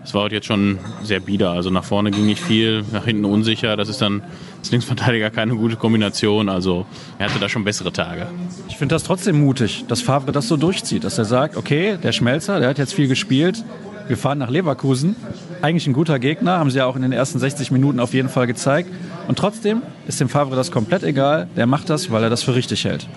es 0.03 0.15
war 0.15 0.23
heute 0.23 0.33
jetzt 0.33 0.47
schon 0.47 0.79
sehr 1.03 1.19
bieder. 1.19 1.51
Also 1.51 1.69
nach 1.69 1.83
vorne 1.83 2.09
ging 2.09 2.25
nicht 2.25 2.41
viel, 2.41 2.83
nach 2.91 3.05
hinten 3.05 3.25
unsicher. 3.25 3.77
Das 3.77 3.89
ist 3.89 4.01
dann 4.01 4.23
als 4.57 4.71
Linksverteidiger 4.71 5.29
keine 5.29 5.53
gute 5.53 5.75
Kombination. 5.75 6.49
Also 6.49 6.87
er 7.19 7.29
hatte 7.29 7.39
da 7.39 7.47
schon 7.47 7.63
bessere 7.63 7.93
Tage. 7.93 8.25
Ich 8.69 8.77
finde 8.77 8.95
das 8.95 9.03
trotzdem 9.03 9.39
mutig, 9.39 9.85
dass 9.87 10.01
Favre 10.01 10.31
das 10.31 10.47
so 10.47 10.57
durchzieht, 10.57 11.03
dass 11.03 11.19
er 11.19 11.25
sagt, 11.25 11.57
okay, 11.57 11.97
der 12.01 12.11
Schmelzer, 12.11 12.59
der 12.59 12.69
hat 12.69 12.79
jetzt 12.79 12.95
viel 12.95 13.07
gespielt, 13.07 13.63
wir 14.09 14.17
fahren 14.17 14.39
nach 14.39 14.49
Leverkusen. 14.49 15.15
Eigentlich 15.61 15.85
ein 15.85 15.93
guter 15.93 16.17
Gegner, 16.17 16.57
haben 16.57 16.71
sie 16.71 16.79
ja 16.79 16.85
auch 16.85 16.95
in 16.95 17.03
den 17.03 17.11
ersten 17.11 17.37
60 17.37 17.69
Minuten 17.69 17.99
auf 17.99 18.13
jeden 18.13 18.27
Fall 18.27 18.47
gezeigt. 18.47 18.89
Und 19.27 19.37
trotzdem 19.37 19.83
ist 20.07 20.19
dem 20.19 20.29
Favre 20.29 20.55
das 20.55 20.71
komplett 20.71 21.03
egal. 21.03 21.47
Der 21.55 21.67
macht 21.67 21.89
das, 21.89 22.09
weil 22.11 22.23
er 22.23 22.29
das 22.29 22.41
für 22.41 22.55
richtig 22.55 22.83
hält. 22.85 23.07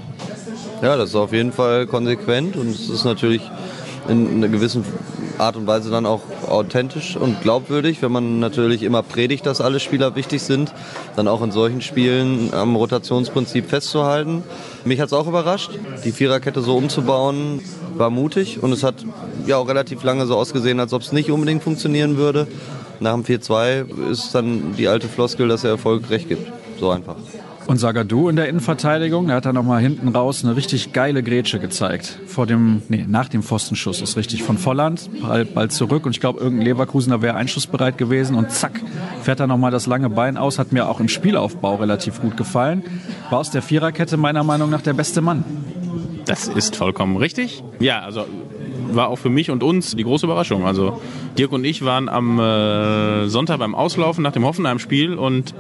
Ja, 0.83 0.97
das 0.97 1.11
ist 1.11 1.17
auf 1.17 1.33
jeden 1.33 1.53
Fall 1.53 1.87
konsequent 1.87 2.57
und 2.57 2.69
es 2.69 2.91
ist 2.91 3.05
natürlich 3.05 3.41
in 4.09 4.37
einer 4.37 4.49
gewissen 4.49 4.85
Art 5.39 5.57
und 5.57 5.67
Weise 5.67 5.91
dann 5.91 6.07
auch 6.07 6.21
authentisch 6.49 7.17
und 7.17 7.41
glaubwürdig, 7.43 8.03
wenn 8.03 8.13
man 8.13 8.41
natürlich 8.41 8.83
immer 8.83 9.03
predigt, 9.03 9.47
dass 9.47 9.61
alle 9.61 9.81
Spieler 9.81 10.15
wichtig 10.15 10.43
sind, 10.43 10.73
dann 11.17 11.29
auch 11.29 11.43
in 11.43 11.53
solchen 11.53 11.81
Spielen 11.81 12.53
am 12.53 12.77
Rotationsprinzip 12.77 13.69
festzuhalten. 13.69 14.43
Mich 14.85 15.01
hat 15.01 15.07
es 15.07 15.13
auch 15.13 15.27
überrascht, 15.27 15.71
die 16.05 16.13
Viererkette 16.13 16.63
so 16.63 16.77
umzubauen, 16.77 17.61
war 17.97 18.11
mutig 18.11 18.63
und 18.63 18.73
es 18.73 18.83
hat 18.83 19.05
ja 19.47 19.57
auch 19.57 19.69
relativ 19.69 20.03
lange 20.03 20.27
so 20.27 20.37
ausgesehen, 20.37 20.81
als 20.81 20.93
ob 20.93 21.03
es 21.03 21.13
nicht 21.13 21.31
unbedingt 21.31 21.63
funktionieren 21.63 22.17
würde. 22.17 22.47
Nach 23.01 23.15
dem 23.15 23.25
4-2 23.25 24.11
ist 24.11 24.35
dann 24.35 24.75
die 24.77 24.89
alte 24.89 25.09
Floskel, 25.09 25.49
dass 25.49 25.65
er 25.65 25.71
Erfolg 25.71 26.09
recht 26.11 26.29
gibt. 26.29 26.51
So 26.79 26.91
einfach. 26.91 27.17
Und 27.67 27.79
Sagadu 27.79 28.29
in 28.29 28.37
der 28.37 28.49
Innenverteidigung, 28.49 29.29
der 29.29 29.37
hat 29.37 29.47
dann 29.47 29.55
nochmal 29.55 29.81
hinten 29.81 30.09
raus 30.09 30.45
eine 30.45 30.57
richtig 30.57 30.93
geile 30.93 31.23
Grätsche 31.23 31.59
gezeigt. 31.59 32.19
Vor 32.27 32.47
dem, 32.47 32.83
nee, 32.89 33.05
nach 33.09 33.29
dem 33.29 33.43
Pfostenschuss 33.43 34.01
ist 34.03 34.17
richtig. 34.17 34.43
Von 34.43 34.59
Volland, 34.59 35.09
bald, 35.23 35.55
bald 35.55 35.73
zurück. 35.73 36.05
Und 36.05 36.13
ich 36.13 36.21
glaube, 36.21 36.41
irgendein 36.41 36.67
Leverkusener 36.67 37.23
wäre 37.23 37.37
einschussbereit 37.37 37.99
gewesen. 37.99 38.37
Und 38.37 38.51
zack, 38.51 38.81
fährt 39.23 39.41
er 39.41 39.47
nochmal 39.47 39.71
das 39.71 39.87
lange 39.87 40.11
Bein 40.11 40.37
aus. 40.37 40.59
Hat 40.59 40.73
mir 40.73 40.89
auch 40.89 41.01
im 41.01 41.09
Spielaufbau 41.09 41.77
relativ 41.77 42.21
gut 42.21 42.37
gefallen. 42.37 42.83
War 43.31 43.39
aus 43.39 43.51
der 43.51 43.63
Viererkette 43.63 44.17
meiner 44.17 44.45
Meinung 44.45 44.69
nach 44.69 44.83
der 44.83 44.95
beste 44.95 45.21
Mann. 45.21 45.45
Das 46.25 46.49
ist 46.49 46.77
vollkommen 46.77 47.17
richtig. 47.17 47.63
Ja, 47.81 48.01
also 48.01 48.27
war 48.91 49.09
auch 49.09 49.17
für 49.17 49.31
mich 49.31 49.51
und 49.51 49.63
uns 49.63 49.95
die 49.97 50.05
große 50.05 50.27
Überraschung. 50.27 50.67
Also 50.67 51.01
Dirk 51.39 51.53
und 51.53 51.65
ich 51.65 51.85
waren 51.85 52.09
am 52.09 52.39
äh, 52.39 53.29
Sonntag 53.29 53.59
beim 53.59 53.75
Auslaufen 53.75 54.23
nach 54.23 54.33
dem 54.33 54.45
Hoffenheim-Spiel 54.45 55.15
und 55.15 55.55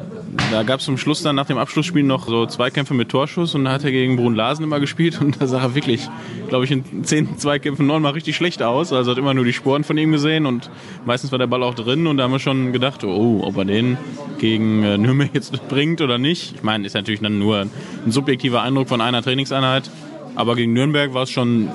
da 0.50 0.62
gab 0.62 0.80
es 0.80 0.86
zum 0.86 0.96
Schluss 0.96 1.22
dann 1.22 1.36
nach 1.36 1.46
dem 1.46 1.58
Abschlussspiel 1.58 2.02
noch 2.02 2.26
so 2.26 2.46
Zweikämpfe 2.46 2.94
mit 2.94 3.10
Torschuss 3.10 3.54
und 3.54 3.64
da 3.64 3.72
hat 3.72 3.84
er 3.84 3.90
gegen 3.90 4.16
Brun 4.16 4.34
Larsen 4.34 4.64
immer 4.64 4.80
gespielt 4.80 5.20
und 5.20 5.40
da 5.40 5.46
sah 5.46 5.60
er 5.60 5.74
wirklich, 5.74 6.08
glaube 6.48 6.64
ich, 6.64 6.70
in 6.70 7.04
zehn 7.04 7.36
Zweikämpfen 7.38 7.86
neunmal 7.86 8.12
richtig 8.12 8.36
schlecht 8.36 8.62
aus. 8.62 8.92
Also 8.92 9.10
hat 9.10 9.18
immer 9.18 9.34
nur 9.34 9.44
die 9.44 9.52
Sporen 9.52 9.84
von 9.84 9.98
ihm 9.98 10.10
gesehen 10.10 10.46
und 10.46 10.70
meistens 11.04 11.32
war 11.32 11.38
der 11.38 11.46
Ball 11.46 11.62
auch 11.62 11.74
drin 11.74 12.06
und 12.06 12.16
da 12.16 12.24
haben 12.24 12.32
wir 12.32 12.38
schon 12.38 12.72
gedacht, 12.72 13.04
oh, 13.04 13.42
ob 13.44 13.58
er 13.58 13.66
den 13.66 13.98
gegen 14.38 14.82
äh, 14.82 14.96
Nürnberg 14.96 15.34
jetzt 15.34 15.52
bringt 15.68 16.00
oder 16.00 16.16
nicht. 16.16 16.54
Ich 16.54 16.62
meine, 16.62 16.86
ist 16.86 16.94
natürlich 16.94 17.20
dann 17.20 17.38
nur 17.38 17.58
ein 17.60 17.70
subjektiver 18.10 18.62
Eindruck 18.62 18.88
von 18.88 19.02
einer 19.02 19.22
Trainingseinheit, 19.22 19.90
aber 20.34 20.56
gegen 20.56 20.72
Nürnberg 20.72 21.12
war 21.12 21.24
es 21.24 21.30
schon 21.30 21.68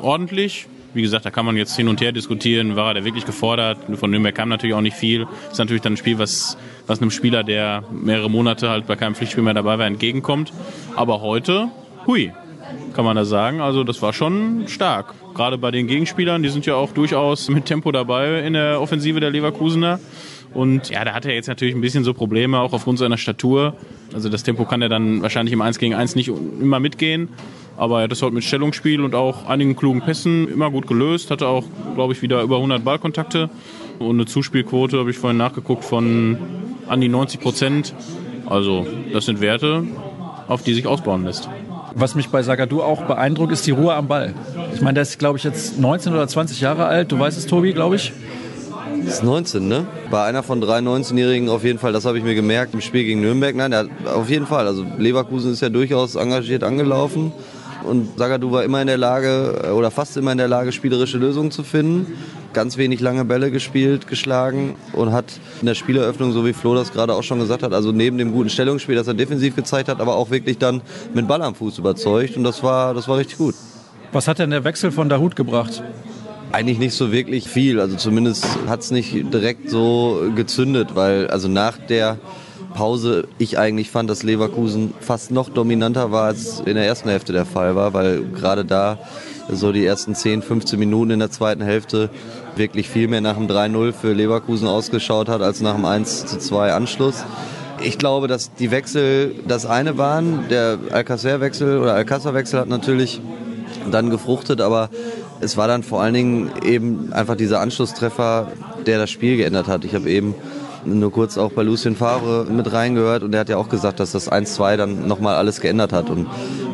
ordentlich. 0.00 0.68
Wie 0.98 1.02
gesagt, 1.02 1.24
da 1.24 1.30
kann 1.30 1.46
man 1.46 1.56
jetzt 1.56 1.76
hin 1.76 1.86
und 1.86 2.00
her 2.00 2.10
diskutieren, 2.10 2.74
war 2.74 2.96
er 2.96 3.04
wirklich 3.04 3.24
gefordert. 3.24 3.78
Von 4.00 4.10
Nürnberg 4.10 4.34
kam 4.34 4.48
natürlich 4.48 4.74
auch 4.74 4.80
nicht 4.80 4.96
viel. 4.96 5.28
Ist 5.48 5.58
natürlich 5.58 5.80
dann 5.80 5.92
ein 5.92 5.96
Spiel, 5.96 6.18
was, 6.18 6.58
was 6.88 7.00
einem 7.00 7.12
Spieler, 7.12 7.44
der 7.44 7.84
mehrere 7.92 8.28
Monate 8.28 8.68
halt 8.68 8.88
bei 8.88 8.96
keinem 8.96 9.14
Pflichtspiel 9.14 9.44
mehr 9.44 9.54
dabei 9.54 9.78
war, 9.78 9.86
entgegenkommt. 9.86 10.52
Aber 10.96 11.20
heute, 11.20 11.68
hui, 12.08 12.32
kann 12.94 13.04
man 13.04 13.14
da 13.14 13.24
sagen. 13.24 13.60
Also 13.60 13.84
das 13.84 14.02
war 14.02 14.12
schon 14.12 14.64
stark. 14.66 15.14
Gerade 15.36 15.56
bei 15.56 15.70
den 15.70 15.86
Gegenspielern, 15.86 16.42
die 16.42 16.48
sind 16.48 16.66
ja 16.66 16.74
auch 16.74 16.90
durchaus 16.90 17.48
mit 17.48 17.66
Tempo 17.66 17.92
dabei 17.92 18.40
in 18.40 18.54
der 18.54 18.80
Offensive 18.80 19.20
der 19.20 19.30
Leverkusener. 19.30 20.00
Und 20.52 20.90
ja, 20.90 21.04
da 21.04 21.12
hat 21.12 21.26
er 21.26 21.34
jetzt 21.34 21.46
natürlich 21.46 21.76
ein 21.76 21.80
bisschen 21.80 22.02
so 22.02 22.12
Probleme, 22.12 22.58
auch 22.58 22.72
aufgrund 22.72 22.98
seiner 22.98 23.18
Statur. 23.18 23.76
Also 24.12 24.28
das 24.28 24.42
Tempo 24.42 24.64
kann 24.64 24.82
er 24.82 24.88
dann 24.88 25.22
wahrscheinlich 25.22 25.52
im 25.52 25.60
1 25.60 25.78
gegen 25.78 25.94
1 25.94 26.16
nicht 26.16 26.26
immer 26.26 26.80
mitgehen. 26.80 27.28
Aber 27.78 28.00
er 28.00 28.04
hat 28.04 28.10
das 28.10 28.22
heute 28.22 28.34
mit 28.34 28.42
Stellungsspiel 28.42 29.00
und 29.00 29.14
auch 29.14 29.46
einigen 29.46 29.76
klugen 29.76 30.02
Pässen 30.02 30.48
immer 30.48 30.68
gut 30.68 30.88
gelöst. 30.88 31.30
Hatte 31.30 31.46
auch, 31.46 31.64
glaube 31.94 32.12
ich, 32.12 32.22
wieder 32.22 32.42
über 32.42 32.56
100 32.56 32.84
Ballkontakte. 32.84 33.48
Und 34.00 34.16
eine 34.16 34.26
Zuspielquote, 34.26 34.98
habe 34.98 35.10
ich 35.10 35.16
vorhin 35.16 35.36
nachgeguckt, 35.36 35.84
von 35.84 36.36
an 36.88 37.00
die 37.00 37.08
90 37.08 37.40
Prozent. 37.40 37.94
Also 38.46 38.84
das 39.12 39.26
sind 39.26 39.40
Werte, 39.40 39.84
auf 40.48 40.64
die 40.64 40.74
sich 40.74 40.88
ausbauen 40.88 41.24
lässt. 41.24 41.48
Was 41.94 42.16
mich 42.16 42.28
bei 42.30 42.42
Sagadu 42.42 42.82
auch 42.82 43.02
beeindruckt, 43.02 43.52
ist 43.52 43.64
die 43.66 43.70
Ruhe 43.70 43.94
am 43.94 44.08
Ball. 44.08 44.34
Ich 44.74 44.80
meine, 44.80 44.94
der 44.94 45.02
ist, 45.02 45.18
glaube 45.20 45.38
ich, 45.38 45.44
jetzt 45.44 45.78
19 45.78 46.12
oder 46.12 46.26
20 46.26 46.60
Jahre 46.60 46.86
alt. 46.86 47.12
Du 47.12 47.18
weißt 47.18 47.38
es, 47.38 47.46
Tobi, 47.46 47.72
glaube 47.72 47.94
ich. 47.94 48.12
Das 49.04 49.14
ist 49.14 49.22
19, 49.22 49.68
ne? 49.68 49.86
Bei 50.10 50.24
einer 50.24 50.42
von 50.42 50.60
drei 50.60 50.78
19-Jährigen 50.78 51.48
auf 51.48 51.62
jeden 51.62 51.78
Fall, 51.78 51.92
das 51.92 52.04
habe 52.04 52.18
ich 52.18 52.24
mir 52.24 52.34
gemerkt 52.34 52.74
im 52.74 52.80
Spiel 52.80 53.04
gegen 53.04 53.20
Nürnberg. 53.20 53.54
Nein, 53.54 53.70
der 53.70 53.80
hat, 53.80 53.88
auf 54.12 54.28
jeden 54.28 54.46
Fall. 54.46 54.66
Also 54.66 54.84
Leverkusen 54.98 55.52
ist 55.52 55.60
ja 55.60 55.68
durchaus 55.68 56.16
engagiert 56.16 56.64
angelaufen. 56.64 57.32
Und 57.84 58.18
Sagadu 58.18 58.50
war 58.50 58.64
immer 58.64 58.80
in 58.80 58.86
der 58.86 58.98
Lage, 58.98 59.72
oder 59.74 59.90
fast 59.90 60.16
immer 60.16 60.32
in 60.32 60.38
der 60.38 60.48
Lage, 60.48 60.72
spielerische 60.72 61.18
Lösungen 61.18 61.50
zu 61.50 61.62
finden. 61.62 62.18
Ganz 62.52 62.76
wenig 62.76 63.00
lange 63.00 63.24
Bälle 63.24 63.50
gespielt, 63.50 64.08
geschlagen 64.08 64.74
und 64.92 65.12
hat 65.12 65.26
in 65.60 65.66
der 65.66 65.74
Spieleröffnung, 65.74 66.32
so 66.32 66.44
wie 66.44 66.52
Flo 66.52 66.74
das 66.74 66.92
gerade 66.92 67.14
auch 67.14 67.22
schon 67.22 67.38
gesagt 67.38 67.62
hat, 67.62 67.72
also 67.72 67.92
neben 67.92 68.18
dem 68.18 68.32
guten 68.32 68.50
Stellungsspiel, 68.50 68.94
das 68.94 69.06
er 69.06 69.14
defensiv 69.14 69.54
gezeigt 69.54 69.88
hat, 69.88 70.00
aber 70.00 70.16
auch 70.16 70.30
wirklich 70.30 70.58
dann 70.58 70.82
mit 71.14 71.28
Ball 71.28 71.42
am 71.42 71.54
Fuß 71.54 71.78
überzeugt. 71.78 72.36
Und 72.36 72.44
das 72.44 72.62
war, 72.62 72.94
das 72.94 73.06
war 73.06 73.18
richtig 73.18 73.38
gut. 73.38 73.54
Was 74.12 74.26
hat 74.26 74.38
denn 74.38 74.50
der 74.50 74.64
Wechsel 74.64 74.90
von 74.90 75.08
Dahut 75.08 75.36
gebracht? 75.36 75.82
Eigentlich 76.50 76.78
nicht 76.78 76.94
so 76.94 77.12
wirklich 77.12 77.46
viel. 77.46 77.78
Also 77.78 77.96
zumindest 77.96 78.46
hat 78.66 78.80
es 78.80 78.90
nicht 78.90 79.12
direkt 79.32 79.68
so 79.68 80.22
gezündet, 80.34 80.94
weil 80.94 81.28
also 81.28 81.46
nach 81.46 81.76
der 81.76 82.18
Pause 82.74 83.26
ich 83.38 83.58
eigentlich 83.58 83.90
fand, 83.90 84.08
dass 84.10 84.22
Leverkusen 84.22 84.94
fast 85.00 85.30
noch 85.30 85.48
dominanter 85.48 86.12
war, 86.12 86.24
als 86.24 86.60
in 86.60 86.74
der 86.74 86.86
ersten 86.86 87.08
Hälfte 87.08 87.32
der 87.32 87.46
Fall 87.46 87.74
war, 87.76 87.94
weil 87.94 88.22
gerade 88.22 88.64
da 88.64 88.98
so 89.50 89.72
die 89.72 89.84
ersten 89.84 90.14
10, 90.14 90.42
15 90.42 90.78
Minuten 90.78 91.12
in 91.12 91.18
der 91.18 91.30
zweiten 91.30 91.62
Hälfte 91.62 92.10
wirklich 92.56 92.88
viel 92.88 93.08
mehr 93.08 93.20
nach 93.20 93.36
dem 93.36 93.46
3-0 93.46 93.92
für 93.92 94.12
Leverkusen 94.12 94.68
ausgeschaut 94.68 95.28
hat, 95.28 95.42
als 95.42 95.60
nach 95.60 95.74
dem 95.74 95.84
1-2 95.84 96.70
Anschluss. 96.72 97.24
Ich 97.80 97.98
glaube, 97.98 98.26
dass 98.26 98.52
die 98.54 98.70
Wechsel 98.70 99.36
das 99.46 99.64
eine 99.64 99.96
waren. 99.96 100.48
Der 100.50 100.78
Alcacer-Wechsel 100.90 101.78
oder 101.78 101.94
Alcázar-Wechsel 101.94 102.60
hat 102.60 102.68
natürlich 102.68 103.20
dann 103.90 104.10
gefruchtet, 104.10 104.60
aber 104.60 104.90
es 105.40 105.56
war 105.56 105.68
dann 105.68 105.82
vor 105.82 106.02
allen 106.02 106.14
Dingen 106.14 106.50
eben 106.64 107.12
einfach 107.12 107.36
dieser 107.36 107.60
Anschlusstreffer, 107.60 108.48
der 108.86 108.98
das 108.98 109.10
Spiel 109.10 109.36
geändert 109.36 109.68
hat. 109.68 109.84
Ich 109.84 109.94
habe 109.94 110.10
eben 110.10 110.34
nur 110.84 111.12
kurz 111.12 111.38
auch 111.38 111.52
bei 111.52 111.62
Lucien 111.62 111.96
Favre 111.96 112.46
mit 112.50 112.72
reingehört 112.72 113.22
und 113.22 113.32
der 113.32 113.40
hat 113.40 113.48
ja 113.48 113.56
auch 113.56 113.68
gesagt, 113.68 114.00
dass 114.00 114.12
das 114.12 114.30
1-2 114.30 114.76
dann 114.76 115.06
nochmal 115.06 115.36
alles 115.36 115.60
geändert 115.60 115.92
hat 115.92 116.10
und 116.10 116.26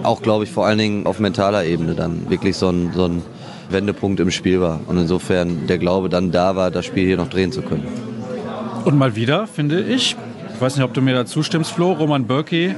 auch, 0.02 0.23
glaube 0.23 0.44
ich, 0.44 0.50
vor 0.50 0.66
allen 0.66 0.78
Dingen 0.78 1.06
auf 1.06 1.18
mentaler 1.18 1.64
Ebene 1.64 1.94
dann 1.94 2.28
wirklich 2.30 2.56
so 2.56 2.68
ein, 2.68 2.92
so 2.94 3.06
ein 3.06 3.23
Wendepunkt 3.70 4.20
im 4.20 4.30
Spiel 4.30 4.61
war 4.61 4.80
und 4.87 4.99
insofern 4.99 5.66
der 5.66 5.78
Glaube 5.78 6.08
dann 6.08 6.30
da 6.30 6.56
war, 6.56 6.70
das 6.70 6.84
Spiel 6.84 7.06
hier 7.06 7.16
noch 7.16 7.28
drehen 7.28 7.52
zu 7.52 7.62
können. 7.62 7.87
Und 8.84 8.99
mal 8.99 9.16
wieder, 9.16 9.46
finde 9.46 9.80
ich, 9.80 10.16
ich 10.54 10.61
weiß 10.61 10.76
nicht, 10.76 10.84
ob 10.84 10.92
du 10.92 11.00
mir 11.00 11.14
da 11.14 11.26
zustimmst, 11.26 11.73
Flo, 11.73 11.92
Roman 11.92 12.26
Bürki 12.26 12.75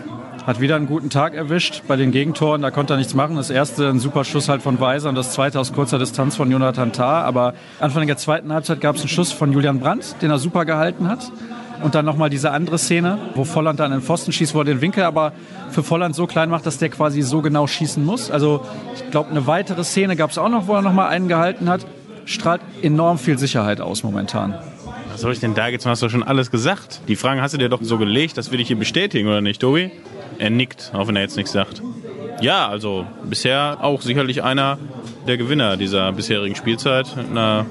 hat 0.46 0.60
wieder 0.60 0.76
einen 0.76 0.86
guten 0.86 1.10
Tag 1.10 1.34
erwischt 1.34 1.82
bei 1.88 1.96
den 1.96 2.12
Gegentoren. 2.12 2.62
Da 2.62 2.70
konnte 2.70 2.94
er 2.94 2.98
nichts 2.98 3.14
machen. 3.14 3.34
Das 3.34 3.50
erste 3.50 3.88
ein 3.88 3.98
super 3.98 4.22
Schuss 4.22 4.48
halt 4.48 4.62
von 4.62 4.78
Weiser 4.78 5.08
und 5.08 5.16
das 5.16 5.32
zweite 5.32 5.58
aus 5.58 5.72
kurzer 5.72 5.98
Distanz 5.98 6.36
von 6.36 6.48
Jonathan 6.50 6.92
Tah. 6.92 7.22
Aber 7.22 7.54
Anfang 7.80 8.06
der 8.06 8.16
zweiten 8.16 8.52
Halbzeit 8.52 8.80
gab 8.80 8.94
es 8.94 9.02
einen 9.02 9.08
Schuss 9.08 9.32
von 9.32 9.52
Julian 9.52 9.80
Brandt, 9.80 10.22
den 10.22 10.30
er 10.30 10.38
super 10.38 10.64
gehalten 10.64 11.08
hat. 11.08 11.32
Und 11.82 11.96
dann 11.96 12.04
nochmal 12.04 12.30
diese 12.30 12.52
andere 12.52 12.78
Szene, 12.78 13.18
wo 13.34 13.44
Volland 13.44 13.80
dann 13.80 13.92
in 13.92 13.98
den 13.98 14.04
Pfosten 14.04 14.32
schießt, 14.32 14.54
wo 14.54 14.60
er 14.60 14.64
den 14.64 14.80
Winkel 14.80 15.02
aber 15.02 15.32
für 15.70 15.82
Volland 15.82 16.14
so 16.14 16.26
klein 16.26 16.48
macht, 16.48 16.64
dass 16.64 16.78
der 16.78 16.90
quasi 16.90 17.22
so 17.22 17.42
genau 17.42 17.66
schießen 17.66 18.02
muss. 18.02 18.30
Also 18.30 18.64
ich 18.94 19.10
glaube, 19.10 19.30
eine 19.30 19.48
weitere 19.48 19.82
Szene 19.82 20.14
gab 20.14 20.30
es 20.30 20.38
auch 20.38 20.48
noch, 20.48 20.68
wo 20.68 20.74
er 20.74 20.82
nochmal 20.82 21.08
einen 21.08 21.26
gehalten 21.26 21.68
hat. 21.68 21.84
Strahlt 22.24 22.60
enorm 22.82 23.18
viel 23.18 23.36
Sicherheit 23.36 23.80
aus 23.80 24.04
momentan. 24.04 24.54
Was 25.10 25.22
soll 25.22 25.32
ich 25.32 25.40
denn 25.40 25.54
da 25.54 25.68
jetzt? 25.68 25.86
Hast 25.86 26.02
du 26.02 26.08
schon 26.08 26.22
alles 26.22 26.50
gesagt. 26.50 27.00
Die 27.08 27.16
Fragen 27.16 27.40
hast 27.40 27.52
du 27.52 27.58
dir 27.58 27.68
doch 27.68 27.82
so 27.82 27.98
gelegt, 27.98 28.38
das 28.38 28.52
will 28.52 28.60
ich 28.60 28.68
hier 28.68 28.78
bestätigen, 28.78 29.28
oder 29.28 29.40
nicht, 29.40 29.60
Tobi? 29.60 29.90
Er 30.38 30.50
nickt, 30.50 30.92
auch 30.94 31.08
wenn 31.08 31.16
er 31.16 31.22
jetzt 31.22 31.36
nichts 31.36 31.52
sagt. 31.52 31.82
Ja, 32.40 32.68
also 32.68 33.06
bisher 33.24 33.78
auch 33.80 34.02
sicherlich 34.02 34.42
einer 34.42 34.78
der 35.26 35.36
Gewinner 35.38 35.76
dieser 35.76 36.12
bisherigen 36.12 36.54
Spielzeit. 36.54 37.06
In 37.16 37.34
der 37.34 37.66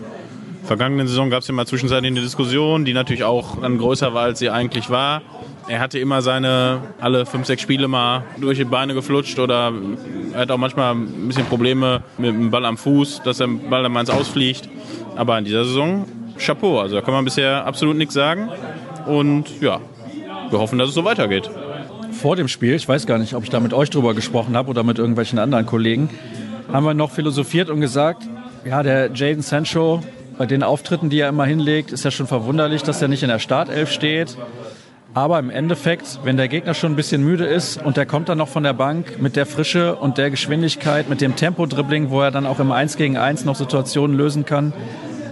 vergangenen 0.64 1.08
Saison 1.08 1.30
gab 1.30 1.42
es 1.42 1.48
ja 1.48 1.54
mal 1.54 1.68
zwischenzeitlich 1.68 2.12
eine 2.12 2.22
Diskussion, 2.22 2.86
die 2.86 2.94
natürlich 2.94 3.24
auch 3.24 3.62
dann 3.62 3.78
größer 3.78 4.14
war, 4.14 4.24
als 4.24 4.40
sie 4.40 4.50
eigentlich 4.50 4.90
war. 4.90 5.22
Er 5.68 5.80
hatte 5.80 6.00
immer 6.00 6.22
seine 6.22 6.82
alle 7.00 7.26
fünf, 7.26 7.46
sechs 7.46 7.62
Spiele 7.62 7.88
mal 7.88 8.24
durch 8.40 8.58
die 8.58 8.66
Beine 8.66 8.94
geflutscht 8.94 9.40
oder 9.40 9.72
er 10.34 10.42
hat 10.42 10.52
auch 10.52 10.58
manchmal 10.58 10.96
ein 10.96 11.28
bisschen 11.28 11.46
Probleme 11.46 12.04
mit 12.18 12.30
dem 12.30 12.52
Ball 12.52 12.66
am 12.66 12.78
Fuß, 12.78 13.22
dass 13.24 13.38
der 13.38 13.48
Ball 13.48 13.84
dann 13.84 13.92
mal 13.92 14.02
ins 14.02 14.10
Ausfliegt. 14.10 14.70
Aber 15.16 15.38
in 15.38 15.46
dieser 15.46 15.66
Saison 15.66 16.06
Chapeau, 16.38 16.80
also 16.80 16.96
da 16.96 17.02
kann 17.02 17.14
man 17.14 17.26
bisher 17.26 17.66
absolut 17.66 17.96
nichts 17.96 18.14
sagen. 18.14 18.50
Und 19.06 19.62
ja, 19.62 19.80
wir 20.50 20.60
hoffen, 20.60 20.80
dass 20.80 20.90
es 20.90 20.96
so 20.96 21.04
weitergeht 21.04 21.50
vor 22.16 22.36
dem 22.36 22.48
Spiel, 22.48 22.74
ich 22.74 22.88
weiß 22.88 23.06
gar 23.06 23.18
nicht, 23.18 23.36
ob 23.36 23.44
ich 23.44 23.50
da 23.50 23.60
mit 23.60 23.74
euch 23.74 23.90
drüber 23.90 24.14
gesprochen 24.14 24.56
habe 24.56 24.70
oder 24.70 24.84
mit 24.84 24.98
irgendwelchen 24.98 25.38
anderen 25.38 25.66
Kollegen, 25.66 26.10
haben 26.72 26.86
wir 26.86 26.94
noch 26.94 27.12
philosophiert 27.12 27.70
und 27.70 27.82
gesagt, 27.82 28.24
ja, 28.64 28.82
der 28.82 29.12
Jaden 29.14 29.42
Sancho, 29.42 30.02
bei 30.38 30.46
den 30.46 30.64
Auftritten, 30.64 31.10
die 31.10 31.20
er 31.20 31.30
immer 31.30 31.46
hinlegt, 31.46 31.92
ist 31.92 32.04
ja 32.04 32.12
schon 32.12 32.28
verwunderlich, 32.28 32.84
dass 32.84 33.02
er 33.02 33.08
nicht 33.08 33.24
in 33.24 33.30
der 33.30 33.40
Startelf 33.40 33.92
steht. 33.92 34.38
Aber 35.14 35.40
im 35.40 35.50
Endeffekt, 35.50 36.20
wenn 36.24 36.36
der 36.36 36.50
Gegner 36.50 36.74
schon 36.74 36.92
ein 36.92 36.96
bisschen 36.98 37.24
müde 37.24 37.46
ist 37.46 37.82
und 37.82 37.96
der 37.96 38.06
kommt 38.06 38.28
dann 38.28 38.38
noch 38.38 38.50
von 38.50 38.64
der 38.64 38.74
Bank 38.74 39.22
mit 39.22 39.38
der 39.38 39.46
Frische 39.46 39.96
und 39.96 40.18
der 40.18 40.30
Geschwindigkeit, 40.30 41.08
mit 41.08 41.22
dem 41.22 41.38
Tempo-Dribbling, 41.38 42.10
wo 42.10 42.22
er 42.22 42.32
dann 42.32 42.46
auch 42.46 42.60
im 42.60 42.72
1 42.72 42.98
gegen 42.98 43.16
1 43.16 43.46
noch 43.46 43.56
Situationen 43.56 44.18
lösen 44.18 44.44
kann, 44.46 44.74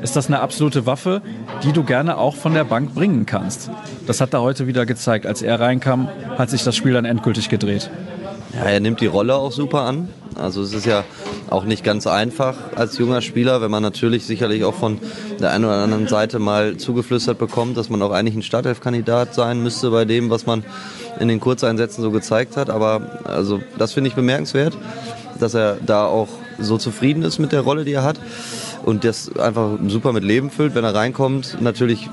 ist 0.03 0.15
das 0.17 0.27
eine 0.27 0.41
absolute 0.41 0.85
Waffe, 0.85 1.21
die 1.63 1.71
du 1.71 1.83
gerne 1.83 2.17
auch 2.17 2.35
von 2.35 2.53
der 2.53 2.65
Bank 2.65 2.93
bringen 2.93 3.25
kannst. 3.25 3.71
Das 4.05 4.19
hat 4.19 4.33
er 4.33 4.41
heute 4.41 4.67
wieder 4.67 4.85
gezeigt. 4.85 5.25
Als 5.25 5.41
er 5.41 5.59
reinkam, 5.59 6.09
hat 6.37 6.49
sich 6.49 6.63
das 6.63 6.75
Spiel 6.75 6.93
dann 6.93 7.05
endgültig 7.05 7.49
gedreht. 7.49 7.89
Ja, 8.53 8.65
er 8.65 8.79
nimmt 8.81 9.01
die 9.01 9.07
Rolle 9.07 9.35
auch 9.35 9.51
super 9.51 9.81
an. 9.81 10.09
Also 10.35 10.61
es 10.61 10.73
ist 10.73 10.85
ja 10.85 11.03
auch 11.49 11.63
nicht 11.63 11.83
ganz 11.83 12.05
einfach 12.05 12.55
als 12.75 12.97
junger 12.97 13.21
Spieler, 13.21 13.61
wenn 13.61 13.71
man 13.71 13.81
natürlich 13.81 14.25
sicherlich 14.25 14.63
auch 14.65 14.73
von 14.73 14.99
der 15.39 15.51
einen 15.51 15.65
oder 15.65 15.75
anderen 15.75 16.07
Seite 16.07 16.37
mal 16.37 16.77
zugeflüstert 16.77 17.37
bekommt, 17.37 17.77
dass 17.77 17.89
man 17.89 18.01
auch 18.01 18.11
eigentlich 18.11 18.35
ein 18.35 18.43
Startelf-Kandidat 18.43 19.33
sein 19.33 19.63
müsste 19.63 19.89
bei 19.91 20.05
dem, 20.05 20.29
was 20.29 20.45
man 20.45 20.65
in 21.19 21.29
den 21.29 21.39
Kurzeinsätzen 21.39 22.03
so 22.03 22.11
gezeigt 22.11 22.57
hat. 22.57 22.69
Aber 22.69 23.19
also 23.23 23.61
das 23.77 23.93
finde 23.93 24.09
ich 24.09 24.15
bemerkenswert, 24.15 24.77
dass 25.39 25.53
er 25.53 25.77
da 25.85 26.05
auch 26.05 26.27
so 26.59 26.77
zufrieden 26.77 27.23
ist 27.23 27.39
mit 27.39 27.51
der 27.51 27.61
Rolle, 27.61 27.85
die 27.85 27.93
er 27.93 28.03
hat 28.03 28.19
und 28.83 29.03
das 29.03 29.35
einfach 29.37 29.77
super 29.87 30.13
mit 30.13 30.23
Leben 30.23 30.49
füllt, 30.49 30.75
wenn 30.75 30.83
er 30.83 30.93
reinkommt. 30.93 31.57
Natürlich 31.61 32.09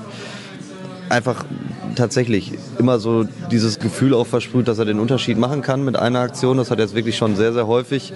einfach 1.09 1.45
tatsächlich 1.95 2.53
immer 2.79 2.99
so 2.99 3.25
dieses 3.51 3.79
Gefühl 3.79 4.13
auch 4.13 4.27
versprüht, 4.27 4.67
dass 4.67 4.79
er 4.79 4.85
den 4.85 4.99
Unterschied 4.99 5.37
machen 5.37 5.61
kann 5.61 5.83
mit 5.83 5.97
einer 5.97 6.19
Aktion. 6.19 6.57
Das 6.57 6.71
hat 6.71 6.79
jetzt 6.79 6.95
wirklich 6.95 7.17
schon 7.17 7.35
sehr, 7.35 7.53
sehr 7.53 7.67
häufig 7.67 8.13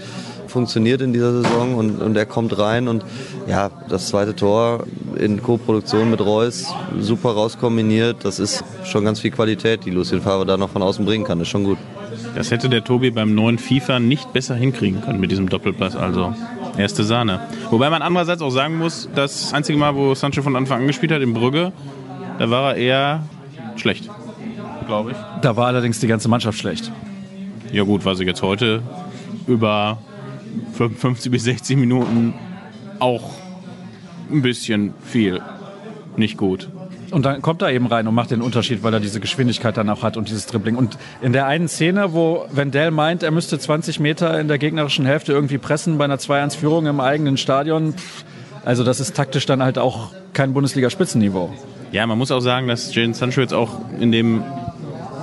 funktioniert 0.48 1.02
in 1.02 1.12
dieser 1.12 1.42
Saison 1.42 1.76
und, 1.76 2.02
und 2.02 2.16
er 2.16 2.26
kommt 2.26 2.58
rein 2.58 2.88
und 2.88 3.04
ja, 3.48 3.70
das 3.90 4.08
zweite 4.08 4.36
Tor 4.36 4.86
in 5.18 5.44
Co-Produktion 5.44 6.10
mit 6.10 6.22
Reus 6.22 6.68
super 6.98 7.32
rauskombiniert. 7.32 8.24
Das 8.24 8.40
ist 8.40 8.64
schon 8.86 9.04
ganz 9.04 9.20
viel 9.20 9.32
Qualität, 9.32 9.86
die 9.86 9.92
Lucien 9.92 10.22
Favre 10.22 10.46
da 10.46 10.56
noch 10.56 10.70
von 10.70 10.82
außen 10.82 11.04
bringen 11.04 11.26
kann. 11.26 11.42
Ist 11.42 11.50
schon 11.50 11.66
gut. 11.66 11.78
Das 12.36 12.52
hätte 12.52 12.70
der 12.70 12.84
Tobi 12.84 13.12
beim 13.12 13.36
neuen 13.36 13.58
FIFA 13.58 14.00
nicht 14.00 14.32
besser 14.32 14.56
hinkriegen 14.56 15.02
können 15.02 15.20
mit 15.20 15.32
diesem 15.32 15.50
Doppelpass. 15.50 15.98
Also 15.98 16.34
erste 16.78 17.04
Sahne. 17.04 17.42
Wobei 17.70 17.90
man 17.90 18.02
andererseits 18.02 18.42
auch 18.42 18.50
sagen 18.50 18.78
muss, 18.78 19.10
das 19.16 19.54
einzige 19.54 19.78
Mal, 19.78 19.96
wo 19.96 20.14
Sancho 20.16 20.42
von 20.42 20.56
Anfang 20.56 20.82
an 20.82 20.88
gespielt 20.88 21.12
hat, 21.12 21.22
in 21.22 21.34
Brügge, 21.34 21.72
da 22.40 22.50
war 22.50 22.72
er 22.72 22.76
eher 22.76 23.24
schlecht, 23.76 24.10
glaube 24.88 25.12
ich. 25.12 25.18
Da 25.42 25.56
war 25.56 25.68
allerdings 25.68 26.00
die 26.00 26.08
ganze 26.08 26.28
Mannschaft 26.28 26.58
schlecht. 26.58 26.92
Ja 27.72 27.84
gut, 27.84 28.06
war 28.06 28.16
sie 28.16 28.26
jetzt 28.26 28.42
heute 28.42 28.82
über 29.48 29.98
55 30.74 31.32
bis 31.32 31.44
60 31.44 31.78
Minuten 31.78 32.34
auch 33.00 33.32
ein 34.32 34.42
bisschen 34.42 34.94
viel 35.04 35.42
nicht 36.18 36.38
gut. 36.38 36.70
Und 37.12 37.26
dann 37.26 37.42
kommt 37.42 37.62
er 37.62 37.72
eben 37.72 37.88
rein 37.88 38.08
und 38.08 38.16
macht 38.16 38.32
den 38.32 38.42
Unterschied, 38.42 38.84
weil 38.84 38.94
er 38.94 39.00
diese 39.00 39.20
Geschwindigkeit 39.20 39.78
dann 39.78 39.90
auch 39.90 40.04
hat 40.04 40.18
und 40.18 40.30
dieses 40.30 40.46
Dribbling. 40.46 40.76
Und 40.76 40.98
in 41.22 41.34
der 41.34 41.48
einen 41.48 41.68
Szene, 41.68 42.14
wo 42.14 42.46
Wendell 42.52 42.92
meint, 42.92 43.24
er 43.24 43.32
müsste 43.32 43.60
20 43.60 44.00
Meter 44.00 44.40
in 44.40 44.48
der 44.48 44.58
gegnerischen 44.58 45.06
Hälfte 45.06 45.32
irgendwie 45.32 45.58
pressen 45.58 45.98
bei 45.98 46.06
einer 46.06 46.18
2-1-Führung 46.18 46.86
im 46.88 47.00
eigenen 47.00 47.38
Stadion, 47.38 47.94
also 48.66 48.84
das 48.84 49.00
ist 49.00 49.16
taktisch 49.16 49.46
dann 49.46 49.62
halt 49.62 49.78
auch 49.78 50.12
kein 50.34 50.54
Bundesliga-Spitzenniveau. 50.54 51.54
Ja, 51.92 52.06
man 52.08 52.18
muss 52.18 52.32
auch 52.32 52.40
sagen, 52.40 52.68
dass 52.68 52.94
Jadon 52.94 53.14
Sancho 53.14 53.42
jetzt 53.42 53.54
auch 53.54 53.80
in 54.00 54.12
dem 54.12 54.44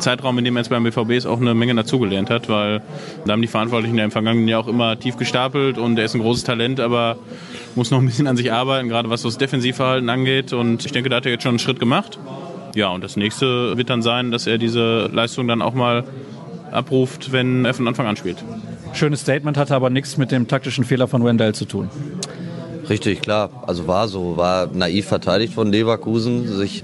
Zeitraum, 0.02 0.38
in 0.38 0.44
dem 0.44 0.56
er 0.56 0.60
jetzt 0.60 0.68
beim 0.68 0.84
BVB 0.84 1.10
ist, 1.12 1.26
auch 1.26 1.40
eine 1.40 1.54
Menge 1.54 1.74
dazugelernt 1.74 2.30
hat, 2.30 2.48
weil 2.48 2.82
da 3.24 3.32
haben 3.32 3.42
die 3.42 3.48
Verantwortlichen 3.48 3.96
ja 3.96 4.04
im 4.04 4.10
vergangenen 4.10 4.48
Jahr 4.48 4.60
auch 4.60 4.68
immer 4.68 4.98
tief 4.98 5.16
gestapelt 5.16 5.78
und 5.78 5.98
er 5.98 6.04
ist 6.04 6.14
ein 6.14 6.20
großes 6.20 6.44
Talent, 6.44 6.80
aber 6.80 7.16
muss 7.74 7.90
noch 7.90 7.98
ein 7.98 8.06
bisschen 8.06 8.26
an 8.26 8.36
sich 8.36 8.52
arbeiten, 8.52 8.88
gerade 8.88 9.08
was 9.08 9.22
das 9.22 9.38
Defensivverhalten 9.38 10.08
angeht. 10.10 10.52
Und 10.52 10.84
ich 10.84 10.92
denke, 10.92 11.08
da 11.08 11.16
hat 11.16 11.26
er 11.26 11.32
jetzt 11.32 11.42
schon 11.42 11.50
einen 11.50 11.58
Schritt 11.58 11.80
gemacht. 11.80 12.18
Ja, 12.74 12.88
und 12.88 13.04
das 13.04 13.16
nächste 13.16 13.76
wird 13.76 13.90
dann 13.90 14.02
sein, 14.02 14.30
dass 14.30 14.46
er 14.46 14.58
diese 14.58 15.10
Leistung 15.12 15.46
dann 15.48 15.62
auch 15.62 15.74
mal 15.74 16.04
abruft, 16.70 17.32
wenn 17.32 17.64
er 17.64 17.74
von 17.74 17.86
Anfang 17.86 18.06
an 18.06 18.16
spielt. 18.16 18.42
Schönes 18.94 19.20
Statement, 19.20 19.56
hatte 19.56 19.74
aber 19.74 19.90
nichts 19.90 20.16
mit 20.16 20.30
dem 20.30 20.48
taktischen 20.48 20.84
Fehler 20.84 21.08
von 21.08 21.24
Wendell 21.24 21.54
zu 21.54 21.64
tun. 21.64 21.90
Richtig, 22.88 23.20
klar. 23.22 23.50
Also 23.66 23.86
war 23.86 24.08
so, 24.08 24.36
war 24.36 24.68
naiv 24.72 25.06
verteidigt 25.06 25.54
von 25.54 25.70
Leverkusen, 25.70 26.48
sich 26.48 26.82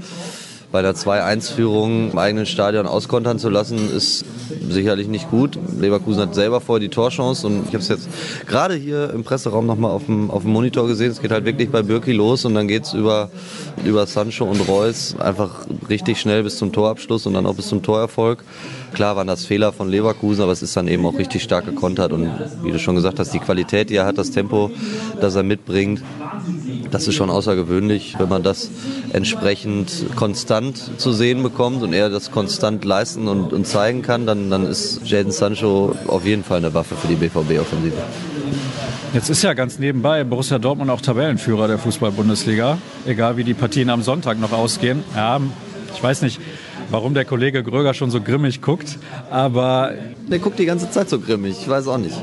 bei 0.70 0.82
der 0.82 0.94
2-1-Führung 0.94 2.12
im 2.12 2.18
eigenen 2.18 2.44
Stadion 2.44 2.86
auskontern 2.86 3.38
zu 3.38 3.48
lassen, 3.48 3.90
ist 3.94 4.24
sicherlich 4.68 5.08
nicht 5.08 5.30
gut. 5.30 5.58
Leverkusen 5.78 6.20
hat 6.22 6.34
selber 6.34 6.60
vorher 6.60 6.80
die 6.80 6.94
Torchance 6.94 7.46
und 7.46 7.62
ich 7.68 7.68
habe 7.68 7.78
es 7.78 7.88
jetzt 7.88 8.08
gerade 8.46 8.74
hier 8.74 9.10
im 9.14 9.24
Presseraum 9.24 9.66
nochmal 9.66 9.90
auf 9.90 10.06
dem, 10.06 10.30
auf 10.30 10.42
dem 10.42 10.52
Monitor 10.52 10.86
gesehen. 10.86 11.10
Es 11.10 11.22
geht 11.22 11.30
halt 11.30 11.46
wirklich 11.46 11.70
bei 11.70 11.82
Birki 11.82 12.12
los 12.12 12.44
und 12.44 12.54
dann 12.54 12.68
geht 12.68 12.84
es 12.84 12.92
über, 12.92 13.30
über 13.84 14.06
Sancho 14.06 14.44
und 14.44 14.60
Reus 14.68 15.16
einfach 15.18 15.66
richtig 15.88 16.20
schnell 16.20 16.42
bis 16.42 16.58
zum 16.58 16.70
Torabschluss 16.70 17.26
und 17.26 17.34
dann 17.34 17.46
auch 17.46 17.54
bis 17.54 17.68
zum 17.68 17.82
Torerfolg. 17.82 18.44
Klar 18.92 19.16
waren 19.16 19.26
das 19.26 19.46
Fehler 19.46 19.72
von 19.72 19.88
Leverkusen, 19.88 20.42
aber 20.42 20.52
es 20.52 20.62
ist 20.62 20.76
dann 20.76 20.88
eben 20.88 21.04
auch 21.06 21.16
richtig 21.18 21.42
stark 21.42 21.64
gekontert 21.64 22.12
und 22.12 22.30
wie 22.62 22.72
du 22.72 22.78
schon 22.78 22.94
gesagt 22.94 23.18
hast, 23.18 23.32
die 23.32 23.38
Qualität, 23.38 23.90
die 23.90 23.96
er 23.96 24.06
hat, 24.06 24.18
das 24.18 24.30
Tempo, 24.30 24.70
das 25.20 25.34
er 25.34 25.42
mitbringt, 25.42 26.02
das 26.90 27.08
ist 27.08 27.14
schon 27.14 27.30
außergewöhnlich, 27.30 28.16
wenn 28.18 28.28
man 28.28 28.42
das 28.42 28.70
entsprechend 29.12 30.06
konstant 30.16 31.00
zu 31.00 31.12
sehen 31.12 31.42
bekommt 31.42 31.82
und 31.82 31.92
er 31.92 32.10
das 32.10 32.30
konstant 32.30 32.84
leisten 32.84 33.28
und, 33.28 33.52
und 33.52 33.66
zeigen 33.66 34.02
kann, 34.02 34.26
dann, 34.26 34.50
dann 34.50 34.66
ist 34.66 35.00
Jaden 35.04 35.32
Sancho 35.32 35.94
auf 36.06 36.24
jeden 36.24 36.44
Fall 36.44 36.58
eine 36.58 36.72
Waffe 36.74 36.94
für 36.96 37.08
die 37.08 37.16
BVB-Offensive. 37.16 37.94
Jetzt 39.14 39.30
ist 39.30 39.42
ja 39.42 39.54
ganz 39.54 39.78
nebenbei 39.78 40.22
Borussia 40.24 40.58
Dortmund 40.58 40.90
auch 40.90 41.00
Tabellenführer 41.00 41.66
der 41.66 41.78
Fußball-Bundesliga. 41.78 42.78
Egal 43.06 43.36
wie 43.38 43.44
die 43.44 43.54
Partien 43.54 43.88
am 43.88 44.02
Sonntag 44.02 44.38
noch 44.38 44.52
ausgehen. 44.52 45.02
Ja, 45.16 45.40
ich 45.94 46.02
weiß 46.02 46.22
nicht, 46.22 46.40
warum 46.90 47.14
der 47.14 47.24
Kollege 47.24 47.62
Gröger 47.62 47.94
schon 47.94 48.10
so 48.10 48.20
grimmig 48.20 48.60
guckt, 48.60 48.98
aber. 49.30 49.92
Der 50.30 50.38
guckt 50.38 50.58
die 50.58 50.66
ganze 50.66 50.90
Zeit 50.90 51.08
so 51.08 51.18
grimmig, 51.18 51.56
ich 51.60 51.68
weiß 51.68 51.88
auch 51.88 51.98
nicht. 51.98 52.16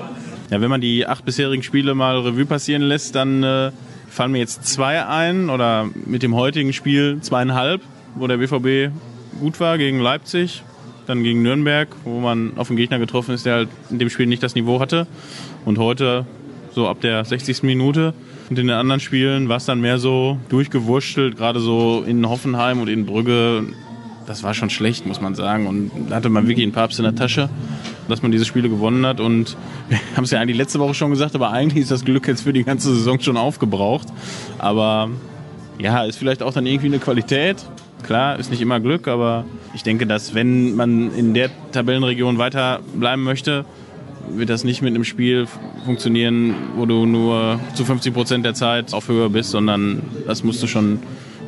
Ja, 0.51 0.61
wenn 0.61 0.69
man 0.69 0.79
die 0.79 1.07
acht 1.07 1.25
bisherigen 1.25 1.63
Spiele 1.63 1.95
mal 1.95 2.19
Revue 2.19 2.45
passieren 2.45 2.83
lässt, 2.83 3.15
dann 3.15 3.41
äh, 3.41 3.71
fallen 4.15 4.31
mir 4.31 4.39
jetzt 4.39 4.65
zwei 4.65 5.05
ein 5.05 5.49
oder 5.49 5.89
mit 6.05 6.23
dem 6.23 6.35
heutigen 6.35 6.73
Spiel 6.73 7.19
zweieinhalb, 7.21 7.81
wo 8.15 8.27
der 8.27 8.37
BVB 8.37 8.95
gut 9.39 9.59
war 9.59 9.77
gegen 9.77 9.99
Leipzig, 9.99 10.63
dann 11.05 11.21
gegen 11.21 11.41
Nürnberg, 11.41 11.89
wo 12.05 12.19
man 12.21 12.53
auf 12.57 12.69
einen 12.69 12.77
Gegner 12.77 12.97
getroffen 12.97 13.35
ist, 13.35 13.45
der 13.45 13.53
halt 13.55 13.69
in 13.89 13.99
dem 13.99 14.09
Spiel 14.09 14.25
nicht 14.25 14.41
das 14.41 14.55
Niveau 14.55 14.79
hatte. 14.79 15.05
Und 15.65 15.77
heute 15.77 16.25
so 16.73 16.87
ab 16.87 17.01
der 17.01 17.25
60. 17.25 17.63
Minute. 17.63 18.13
Und 18.49 18.57
in 18.57 18.67
den 18.67 18.77
anderen 18.77 19.01
Spielen 19.01 19.49
war 19.49 19.57
es 19.57 19.65
dann 19.65 19.81
mehr 19.81 19.97
so 19.97 20.37
durchgewurschtelt, 20.49 21.35
gerade 21.35 21.59
so 21.59 22.03
in 22.07 22.27
Hoffenheim 22.27 22.79
und 22.79 22.87
in 22.87 23.05
Brügge. 23.05 23.65
Das 24.25 24.41
war 24.41 24.53
schon 24.53 24.69
schlecht, 24.69 25.05
muss 25.05 25.21
man 25.21 25.35
sagen. 25.35 25.67
Und 25.67 25.91
da 26.09 26.15
hatte 26.15 26.29
man 26.29 26.47
wirklich 26.47 26.63
einen 26.63 26.73
Papst 26.73 26.97
in 26.99 27.03
der 27.03 27.15
Tasche, 27.15 27.49
dass 28.07 28.21
man 28.23 28.31
diese 28.31 28.45
Spiele 28.45 28.69
gewonnen 28.69 29.05
hat. 29.05 29.19
Und 29.19 29.55
wir 29.89 29.99
haben 30.15 30.23
es 30.23 30.31
ja 30.31 30.39
eigentlich 30.39 30.57
letzte 30.57 30.79
Woche 30.79 30.93
schon 30.93 31.11
gesagt, 31.11 31.35
aber 31.35 31.51
eigentlich 31.51 31.83
ist 31.83 31.91
das 31.91 32.05
Glück 32.05 32.27
jetzt 32.27 32.41
für 32.41 32.53
die 32.53 32.63
ganze 32.63 32.93
Saison 32.95 33.19
schon 33.19 33.37
aufgebraucht. 33.37 34.07
Aber 34.57 35.09
ja, 35.77 36.03
ist 36.03 36.17
vielleicht 36.17 36.41
auch 36.41 36.53
dann 36.53 36.65
irgendwie 36.65 36.87
eine 36.87 36.99
Qualität. 36.99 37.63
Klar, 38.03 38.37
ist 38.37 38.51
nicht 38.51 38.61
immer 38.61 38.79
Glück, 38.79 39.07
aber 39.07 39.45
ich 39.73 39.83
denke, 39.83 40.05
dass 40.05 40.35
wenn 40.35 40.75
man 40.75 41.13
in 41.15 41.33
der 41.33 41.49
Tabellenregion 41.71 42.37
weiter 42.37 42.81
bleiben 42.95 43.23
möchte, 43.23 43.65
wird 44.29 44.49
das 44.49 44.63
nicht 44.63 44.81
mit 44.81 44.93
einem 44.93 45.03
Spiel 45.03 45.47
funktionieren, 45.85 46.55
wo 46.75 46.85
du 46.85 47.05
nur 47.05 47.59
zu 47.73 47.85
50 47.85 48.13
Prozent 48.13 48.45
der 48.45 48.53
Zeit 48.53 48.93
auf 48.93 49.07
Höhe 49.07 49.29
bist, 49.29 49.51
sondern 49.51 50.01
das 50.27 50.43
musst 50.43 50.61
du 50.61 50.67
schon 50.67 50.99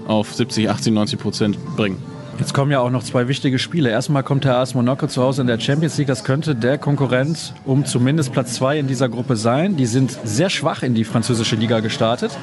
auf 0.07 0.33
70, 0.33 0.69
80, 0.69 0.93
90 0.93 1.19
Prozent 1.19 1.57
bringen. 1.75 1.97
Jetzt 2.39 2.53
kommen 2.53 2.71
ja 2.71 2.81
auch 2.81 2.91
noch 2.91 3.01
zwei 3.01 3.27
wichtige 3.27 3.57
Spiele. 3.57 3.89
Erstmal 3.89 4.21
kommt 4.21 4.43
der 4.43 4.57
AS 4.57 4.75
Monaco 4.75 5.07
zu 5.07 5.23
Hause 5.23 5.41
in 5.41 5.47
der 5.47 5.59
Champions 5.59 5.97
League. 5.97 6.07
Das 6.07 6.23
könnte 6.23 6.53
der 6.53 6.77
Konkurrent 6.77 7.53
um 7.65 7.83
zumindest 7.83 8.31
Platz 8.31 8.53
zwei 8.53 8.77
in 8.77 8.85
dieser 8.85 9.09
Gruppe 9.09 9.35
sein. 9.35 9.75
Die 9.75 9.87
sind 9.87 10.15
sehr 10.23 10.51
schwach 10.51 10.83
in 10.83 10.93
die 10.93 11.03
französische 11.03 11.55
Liga 11.55 11.79
gestartet. 11.79 12.37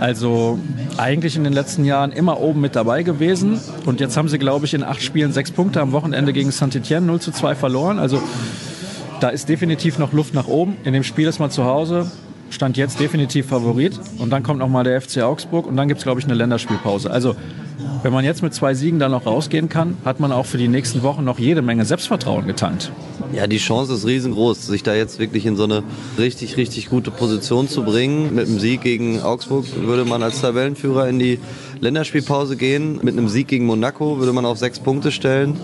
Also 0.00 0.58
eigentlich 0.96 1.36
in 1.36 1.44
den 1.44 1.52
letzten 1.52 1.84
Jahren 1.84 2.10
immer 2.10 2.40
oben 2.40 2.60
mit 2.60 2.74
dabei 2.74 3.04
gewesen. 3.04 3.60
Und 3.84 4.00
jetzt 4.00 4.16
haben 4.16 4.28
sie, 4.28 4.38
glaube 4.38 4.66
ich, 4.66 4.74
in 4.74 4.82
acht 4.82 5.00
Spielen 5.00 5.32
sechs 5.32 5.52
Punkte 5.52 5.80
am 5.80 5.92
Wochenende 5.92 6.32
gegen 6.32 6.50
Saint-Etienne 6.50 7.06
0 7.06 7.20
zu 7.20 7.30
2 7.30 7.54
verloren. 7.54 8.00
Also 8.00 8.20
da 9.20 9.28
ist 9.28 9.48
definitiv 9.48 9.98
noch 9.98 10.12
Luft 10.12 10.34
nach 10.34 10.48
oben. 10.48 10.76
In 10.82 10.92
dem 10.92 11.04
Spiel 11.04 11.28
ist 11.28 11.38
man 11.38 11.52
zu 11.52 11.64
Hause. 11.64 12.10
Stand 12.50 12.76
jetzt 12.76 13.00
definitiv 13.00 13.46
Favorit. 13.46 13.98
Und 14.18 14.30
dann 14.30 14.42
kommt 14.42 14.58
nochmal 14.58 14.84
der 14.84 15.00
FC 15.00 15.22
Augsburg 15.22 15.66
und 15.66 15.76
dann 15.76 15.88
gibt 15.88 15.98
es, 15.98 16.04
glaube 16.04 16.20
ich, 16.20 16.26
eine 16.26 16.34
Länderspielpause. 16.34 17.10
Also, 17.10 17.36
wenn 18.02 18.12
man 18.12 18.24
jetzt 18.24 18.42
mit 18.42 18.54
zwei 18.54 18.74
Siegen 18.74 18.98
dann 18.98 19.10
noch 19.10 19.26
rausgehen 19.26 19.68
kann, 19.68 19.96
hat 20.04 20.20
man 20.20 20.32
auch 20.32 20.46
für 20.46 20.58
die 20.58 20.68
nächsten 20.68 21.02
Wochen 21.02 21.24
noch 21.24 21.38
jede 21.38 21.62
Menge 21.62 21.84
Selbstvertrauen 21.84 22.46
getankt. 22.46 22.92
Ja, 23.32 23.46
die 23.46 23.58
Chance 23.58 23.94
ist 23.94 24.06
riesengroß, 24.06 24.66
sich 24.66 24.82
da 24.82 24.94
jetzt 24.94 25.18
wirklich 25.18 25.44
in 25.46 25.56
so 25.56 25.64
eine 25.64 25.82
richtig, 26.18 26.56
richtig 26.56 26.88
gute 26.88 27.10
Position 27.10 27.68
zu 27.68 27.82
bringen. 27.82 28.34
Mit 28.34 28.46
einem 28.46 28.58
Sieg 28.60 28.82
gegen 28.82 29.20
Augsburg 29.20 29.64
würde 29.82 30.04
man 30.04 30.22
als 30.22 30.40
Tabellenführer 30.40 31.08
in 31.08 31.18
die 31.18 31.40
Länderspielpause 31.80 32.56
gehen. 32.56 33.00
Mit 33.02 33.18
einem 33.18 33.28
Sieg 33.28 33.48
gegen 33.48 33.66
Monaco 33.66 34.18
würde 34.18 34.32
man 34.32 34.46
auf 34.46 34.58
sechs 34.58 34.78
Punkte 34.78 35.10
stellen. 35.10 35.56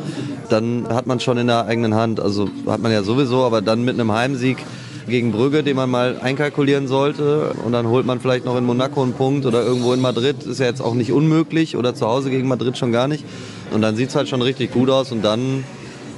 Dann 0.50 0.88
hat 0.88 1.06
man 1.06 1.20
schon 1.20 1.38
in 1.38 1.46
der 1.46 1.66
eigenen 1.66 1.94
Hand, 1.94 2.20
also 2.20 2.48
hat 2.66 2.80
man 2.80 2.92
ja 2.92 3.02
sowieso, 3.02 3.44
aber 3.44 3.62
dann 3.62 3.84
mit 3.84 3.94
einem 3.94 4.12
Heimsieg 4.12 4.58
gegen 5.06 5.32
Brügge, 5.32 5.62
den 5.62 5.76
man 5.76 5.90
mal 5.90 6.18
einkalkulieren 6.20 6.88
sollte. 6.88 7.54
Und 7.64 7.72
dann 7.72 7.88
holt 7.88 8.06
man 8.06 8.20
vielleicht 8.20 8.44
noch 8.44 8.56
in 8.56 8.64
Monaco 8.64 9.02
einen 9.02 9.12
Punkt 9.12 9.46
oder 9.46 9.62
irgendwo 9.62 9.92
in 9.92 10.00
Madrid. 10.00 10.44
Ist 10.44 10.60
ja 10.60 10.66
jetzt 10.66 10.80
auch 10.80 10.94
nicht 10.94 11.12
unmöglich 11.12 11.76
oder 11.76 11.94
zu 11.94 12.06
Hause 12.06 12.30
gegen 12.30 12.48
Madrid 12.48 12.78
schon 12.78 12.92
gar 12.92 13.08
nicht. 13.08 13.24
Und 13.72 13.82
dann 13.82 13.96
sieht 13.96 14.10
es 14.10 14.16
halt 14.16 14.28
schon 14.28 14.42
richtig 14.42 14.72
gut 14.72 14.90
aus. 14.90 15.12
Und 15.12 15.22
dann, 15.24 15.64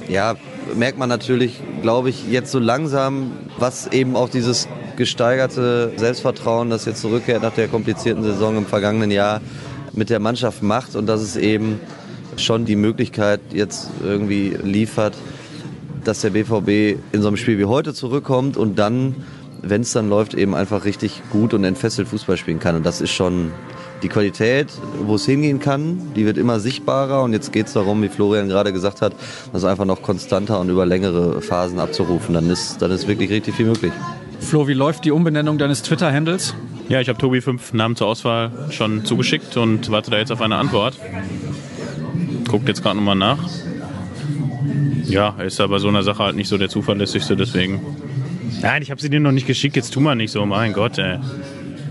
ja, 0.07 0.35
merkt 0.75 0.97
man 0.97 1.09
natürlich, 1.09 1.59
glaube 1.81 2.09
ich, 2.09 2.29
jetzt 2.29 2.51
so 2.51 2.59
langsam, 2.59 3.31
was 3.57 3.87
eben 3.87 4.15
auch 4.15 4.29
dieses 4.29 4.67
gesteigerte 4.95 5.91
Selbstvertrauen, 5.97 6.69
das 6.69 6.85
jetzt 6.85 7.01
zurückkehrt 7.01 7.41
nach 7.41 7.53
der 7.53 7.67
komplizierten 7.67 8.23
Saison 8.23 8.57
im 8.57 8.65
vergangenen 8.65 9.11
Jahr 9.11 9.41
mit 9.93 10.09
der 10.09 10.19
Mannschaft 10.19 10.63
macht 10.63 10.95
und 10.95 11.05
dass 11.05 11.21
es 11.21 11.35
eben 11.35 11.79
schon 12.37 12.65
die 12.65 12.75
Möglichkeit 12.75 13.39
jetzt 13.53 13.89
irgendwie 14.03 14.57
liefert, 14.61 15.13
dass 16.07 16.21
der 16.21 16.29
BVB 16.31 16.99
in 17.11 17.21
so 17.21 17.27
einem 17.27 17.37
Spiel 17.37 17.57
wie 17.57 17.65
heute 17.65 17.93
zurückkommt 17.93 18.57
und 18.57 18.79
dann, 18.79 19.15
wenn 19.61 19.81
es 19.81 19.91
dann 19.91 20.09
läuft, 20.09 20.33
eben 20.33 20.55
einfach 20.55 20.85
richtig 20.85 21.21
gut 21.31 21.53
und 21.53 21.63
entfesselt 21.63 22.07
Fußball 22.07 22.37
spielen 22.37 22.59
kann. 22.59 22.75
Und 22.75 22.85
das 22.85 23.01
ist 23.01 23.11
schon 23.11 23.51
die 24.03 24.09
Qualität, 24.09 24.67
wo 25.05 25.15
es 25.15 25.25
hingehen 25.25 25.59
kann, 25.59 25.99
die 26.15 26.25
wird 26.25 26.37
immer 26.37 26.59
sichtbarer 26.59 27.23
und 27.23 27.33
jetzt 27.33 27.51
geht 27.51 27.67
es 27.67 27.73
darum, 27.73 28.03
wie 28.03 28.09
Florian 28.09 28.47
gerade 28.47 28.71
gesagt 28.71 29.01
hat, 29.01 29.13
das 29.51 29.63
einfach 29.63 29.85
noch 29.85 30.01
konstanter 30.01 30.59
und 30.59 30.69
über 30.69 30.85
längere 30.85 31.41
Phasen 31.41 31.79
abzurufen. 31.79 32.35
Dann 32.35 32.49
ist, 32.49 32.81
dann 32.81 32.91
ist 32.91 33.07
wirklich 33.07 33.29
richtig 33.31 33.55
viel 33.55 33.65
möglich. 33.65 33.93
Flo, 34.39 34.67
wie 34.67 34.73
läuft 34.73 35.05
die 35.05 35.11
Umbenennung 35.11 35.57
deines 35.57 35.81
Twitter-Handles? 35.81 36.53
Ja, 36.87 37.01
ich 37.01 37.09
habe 37.09 37.17
Tobi 37.17 37.41
fünf 37.41 37.73
Namen 37.73 37.95
zur 37.95 38.07
Auswahl 38.07 38.51
schon 38.69 39.05
zugeschickt 39.05 39.57
und 39.57 39.89
warte 39.89 40.11
da 40.11 40.17
jetzt 40.17 40.31
auf 40.31 40.41
eine 40.41 40.57
Antwort. 40.57 40.99
Guckt 42.47 42.67
jetzt 42.67 42.83
gerade 42.83 42.97
nochmal 42.97 43.15
nach. 43.15 43.39
Ja, 45.05 45.35
er 45.37 45.45
ist 45.45 45.59
aber 45.59 45.79
so 45.79 45.87
einer 45.87 46.03
Sache 46.03 46.23
halt 46.23 46.35
nicht 46.35 46.47
so 46.47 46.57
der 46.57 46.69
zuverlässigste, 46.69 47.35
deswegen. 47.35 47.81
Nein, 48.61 48.81
ich 48.81 48.91
habe 48.91 49.01
sie 49.01 49.09
dir 49.09 49.19
noch 49.19 49.31
nicht 49.31 49.47
geschickt, 49.47 49.75
jetzt 49.75 49.93
tu 49.93 49.99
mal 49.99 50.15
nicht 50.15 50.31
so, 50.31 50.45
mein 50.45 50.73
Gott, 50.73 50.97
ey. 50.97 51.19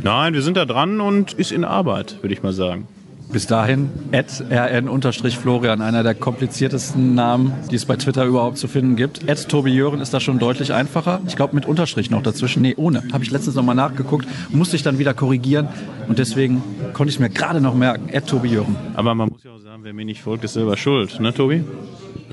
Nein, 0.03 0.35
wir 0.35 0.42
sind 0.42 0.57
da 0.57 0.64
dran 0.64 1.01
und 1.01 1.33
ist 1.33 1.53
in 1.53 1.64
Arbeit, 1.64 2.23
würde 2.23 2.35
ich 2.35 2.42
mal 2.42 2.53
sagen. 2.53 2.87
Bis 3.33 3.47
dahin, 3.47 3.90
rn-florian, 4.12 5.81
einer 5.81 6.03
der 6.03 6.14
kompliziertesten 6.14 7.14
Namen, 7.14 7.53
die 7.70 7.75
es 7.75 7.85
bei 7.85 7.97
Twitter 7.97 8.25
überhaupt 8.25 8.59
zu 8.59 8.68
finden 8.68 8.97
gibt. 8.97 9.29
Ed 9.29 9.49
Tobi 9.49 9.73
Jören 9.73 10.01
ist 10.01 10.14
da 10.14 10.20
schon 10.20 10.38
deutlich 10.38 10.73
einfacher. 10.73 11.20
Ich 11.27 11.35
glaube 11.35 11.55
mit 11.55 11.66
Unterstrich 11.66 12.11
noch 12.11 12.23
dazwischen. 12.23 12.62
Nee, 12.62 12.75
ohne. 12.77 13.03
Habe 13.12 13.25
ich 13.25 13.31
letztens 13.31 13.57
nochmal 13.57 13.75
nachgeguckt, 13.75 14.29
musste 14.51 14.77
ich 14.77 14.83
dann 14.83 14.99
wieder 14.99 15.14
korrigieren 15.14 15.68
und 16.07 16.18
deswegen 16.20 16.62
konnte 16.92 17.09
ich 17.09 17.16
es 17.16 17.20
mir 17.20 17.31
gerade 17.31 17.61
noch 17.61 17.75
merken. 17.75 18.09
Ed 18.09 18.27
Tobi 18.27 18.51
Jören. 18.51 18.77
Aber 18.94 19.14
man 19.14 19.31
muss 19.31 19.42
ja 19.42 19.54
wer 19.85 19.92
mir 19.92 20.07
nicht 20.07 20.23
folgt, 20.23 20.44
ist 20.44 20.55
selber 20.55 20.79
schuld, 20.79 21.20
ne 21.20 21.35
Tobi? 21.35 21.62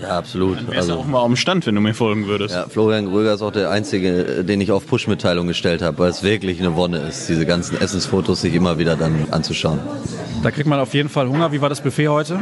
Ja, 0.02 0.18
absolut. 0.18 0.60
Dann 0.60 0.72
wärst 0.72 0.90
du 0.90 0.94
auch 0.94 1.06
mal 1.06 1.20
auf 1.20 1.28
dem 1.28 1.36
Stand, 1.36 1.66
wenn 1.66 1.76
du 1.76 1.82
mir 1.82 1.94
folgen 1.94 2.26
würdest. 2.26 2.56
Ja, 2.56 2.66
Florian 2.66 3.08
Gröger 3.08 3.34
ist 3.34 3.42
auch 3.42 3.52
der 3.52 3.70
Einzige, 3.70 4.46
den 4.46 4.62
ich 4.62 4.72
auf 4.72 4.88
Push-Mitteilung 4.88 5.48
gestellt 5.48 5.82
habe, 5.82 6.00
weil 6.00 6.10
es 6.12 6.24
wirklich 6.24 6.62
eine 6.62 6.78
Wonne 6.78 7.00
ist, 7.00 7.28
diese 7.28 7.46
ganzen 7.46 7.76
Essensfotos 7.76 8.40
sich 8.40 8.54
immer 8.56 8.78
wieder 8.78 8.96
dann 8.96 9.28
anzuschauen. 9.32 9.80
Da 10.44 10.52
kriegt 10.52 10.68
man 10.68 10.80
auf 10.80 10.94
jeden 10.94 11.10
Fall 11.10 11.28
Hunger. 11.28 11.52
Wie 11.52 11.60
war 11.60 11.68
das 11.68 11.82
Buffet 11.82 12.08
heute? 12.08 12.40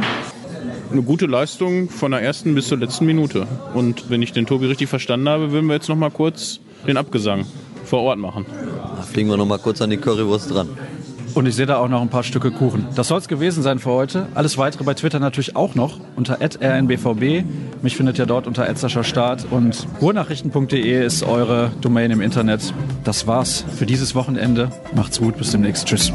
Eine 0.92 1.02
gute 1.02 1.26
Leistung 1.26 1.88
von 1.88 2.12
der 2.12 2.22
ersten 2.22 2.54
bis 2.54 2.68
zur 2.68 2.78
letzten 2.78 3.04
Minute. 3.04 3.48
Und 3.74 4.10
wenn 4.10 4.22
ich 4.22 4.32
den 4.32 4.46
Tobi 4.46 4.66
richtig 4.66 4.88
verstanden 4.88 5.28
habe, 5.28 5.50
würden 5.50 5.66
wir 5.66 5.74
jetzt 5.74 5.88
noch 5.88 5.96
mal 5.96 6.10
kurz 6.10 6.60
den 6.86 6.96
Abgesang 6.96 7.46
vor 7.84 8.02
Ort 8.02 8.20
machen. 8.20 8.46
Da 8.96 9.02
fliegen 9.02 9.28
wir 9.28 9.36
noch 9.36 9.46
mal 9.46 9.58
kurz 9.58 9.82
an 9.82 9.90
die 9.90 9.96
Currywurst 9.96 10.54
dran. 10.54 10.68
Und 11.34 11.46
ich 11.46 11.54
sehe 11.54 11.66
da 11.66 11.76
auch 11.76 11.88
noch 11.88 12.02
ein 12.02 12.08
paar 12.08 12.22
Stücke 12.22 12.50
Kuchen. 12.50 12.86
Das 12.94 13.08
soll 13.08 13.18
es 13.18 13.28
gewesen 13.28 13.62
sein 13.62 13.78
für 13.78 13.90
heute. 13.90 14.26
Alles 14.34 14.58
weitere 14.58 14.84
bei 14.84 14.94
Twitter 14.94 15.18
natürlich 15.18 15.56
auch 15.56 15.74
noch 15.74 15.98
unter 16.16 16.38
rnbvb. 16.40 17.44
Mich 17.82 17.96
findet 17.96 18.18
ihr 18.18 18.26
dort 18.26 18.46
unter 18.46 18.66
Start 19.04 19.46
und 19.50 19.86
ruhrnachrichten.de 20.00 21.04
ist 21.04 21.22
eure 21.22 21.70
Domain 21.80 22.10
im 22.10 22.20
Internet. 22.20 22.74
Das 23.04 23.26
war's 23.26 23.64
für 23.76 23.86
dieses 23.86 24.14
Wochenende. 24.14 24.70
Macht's 24.94 25.20
gut, 25.20 25.36
bis 25.36 25.50
demnächst. 25.50 25.86
Tschüss. 25.86 26.12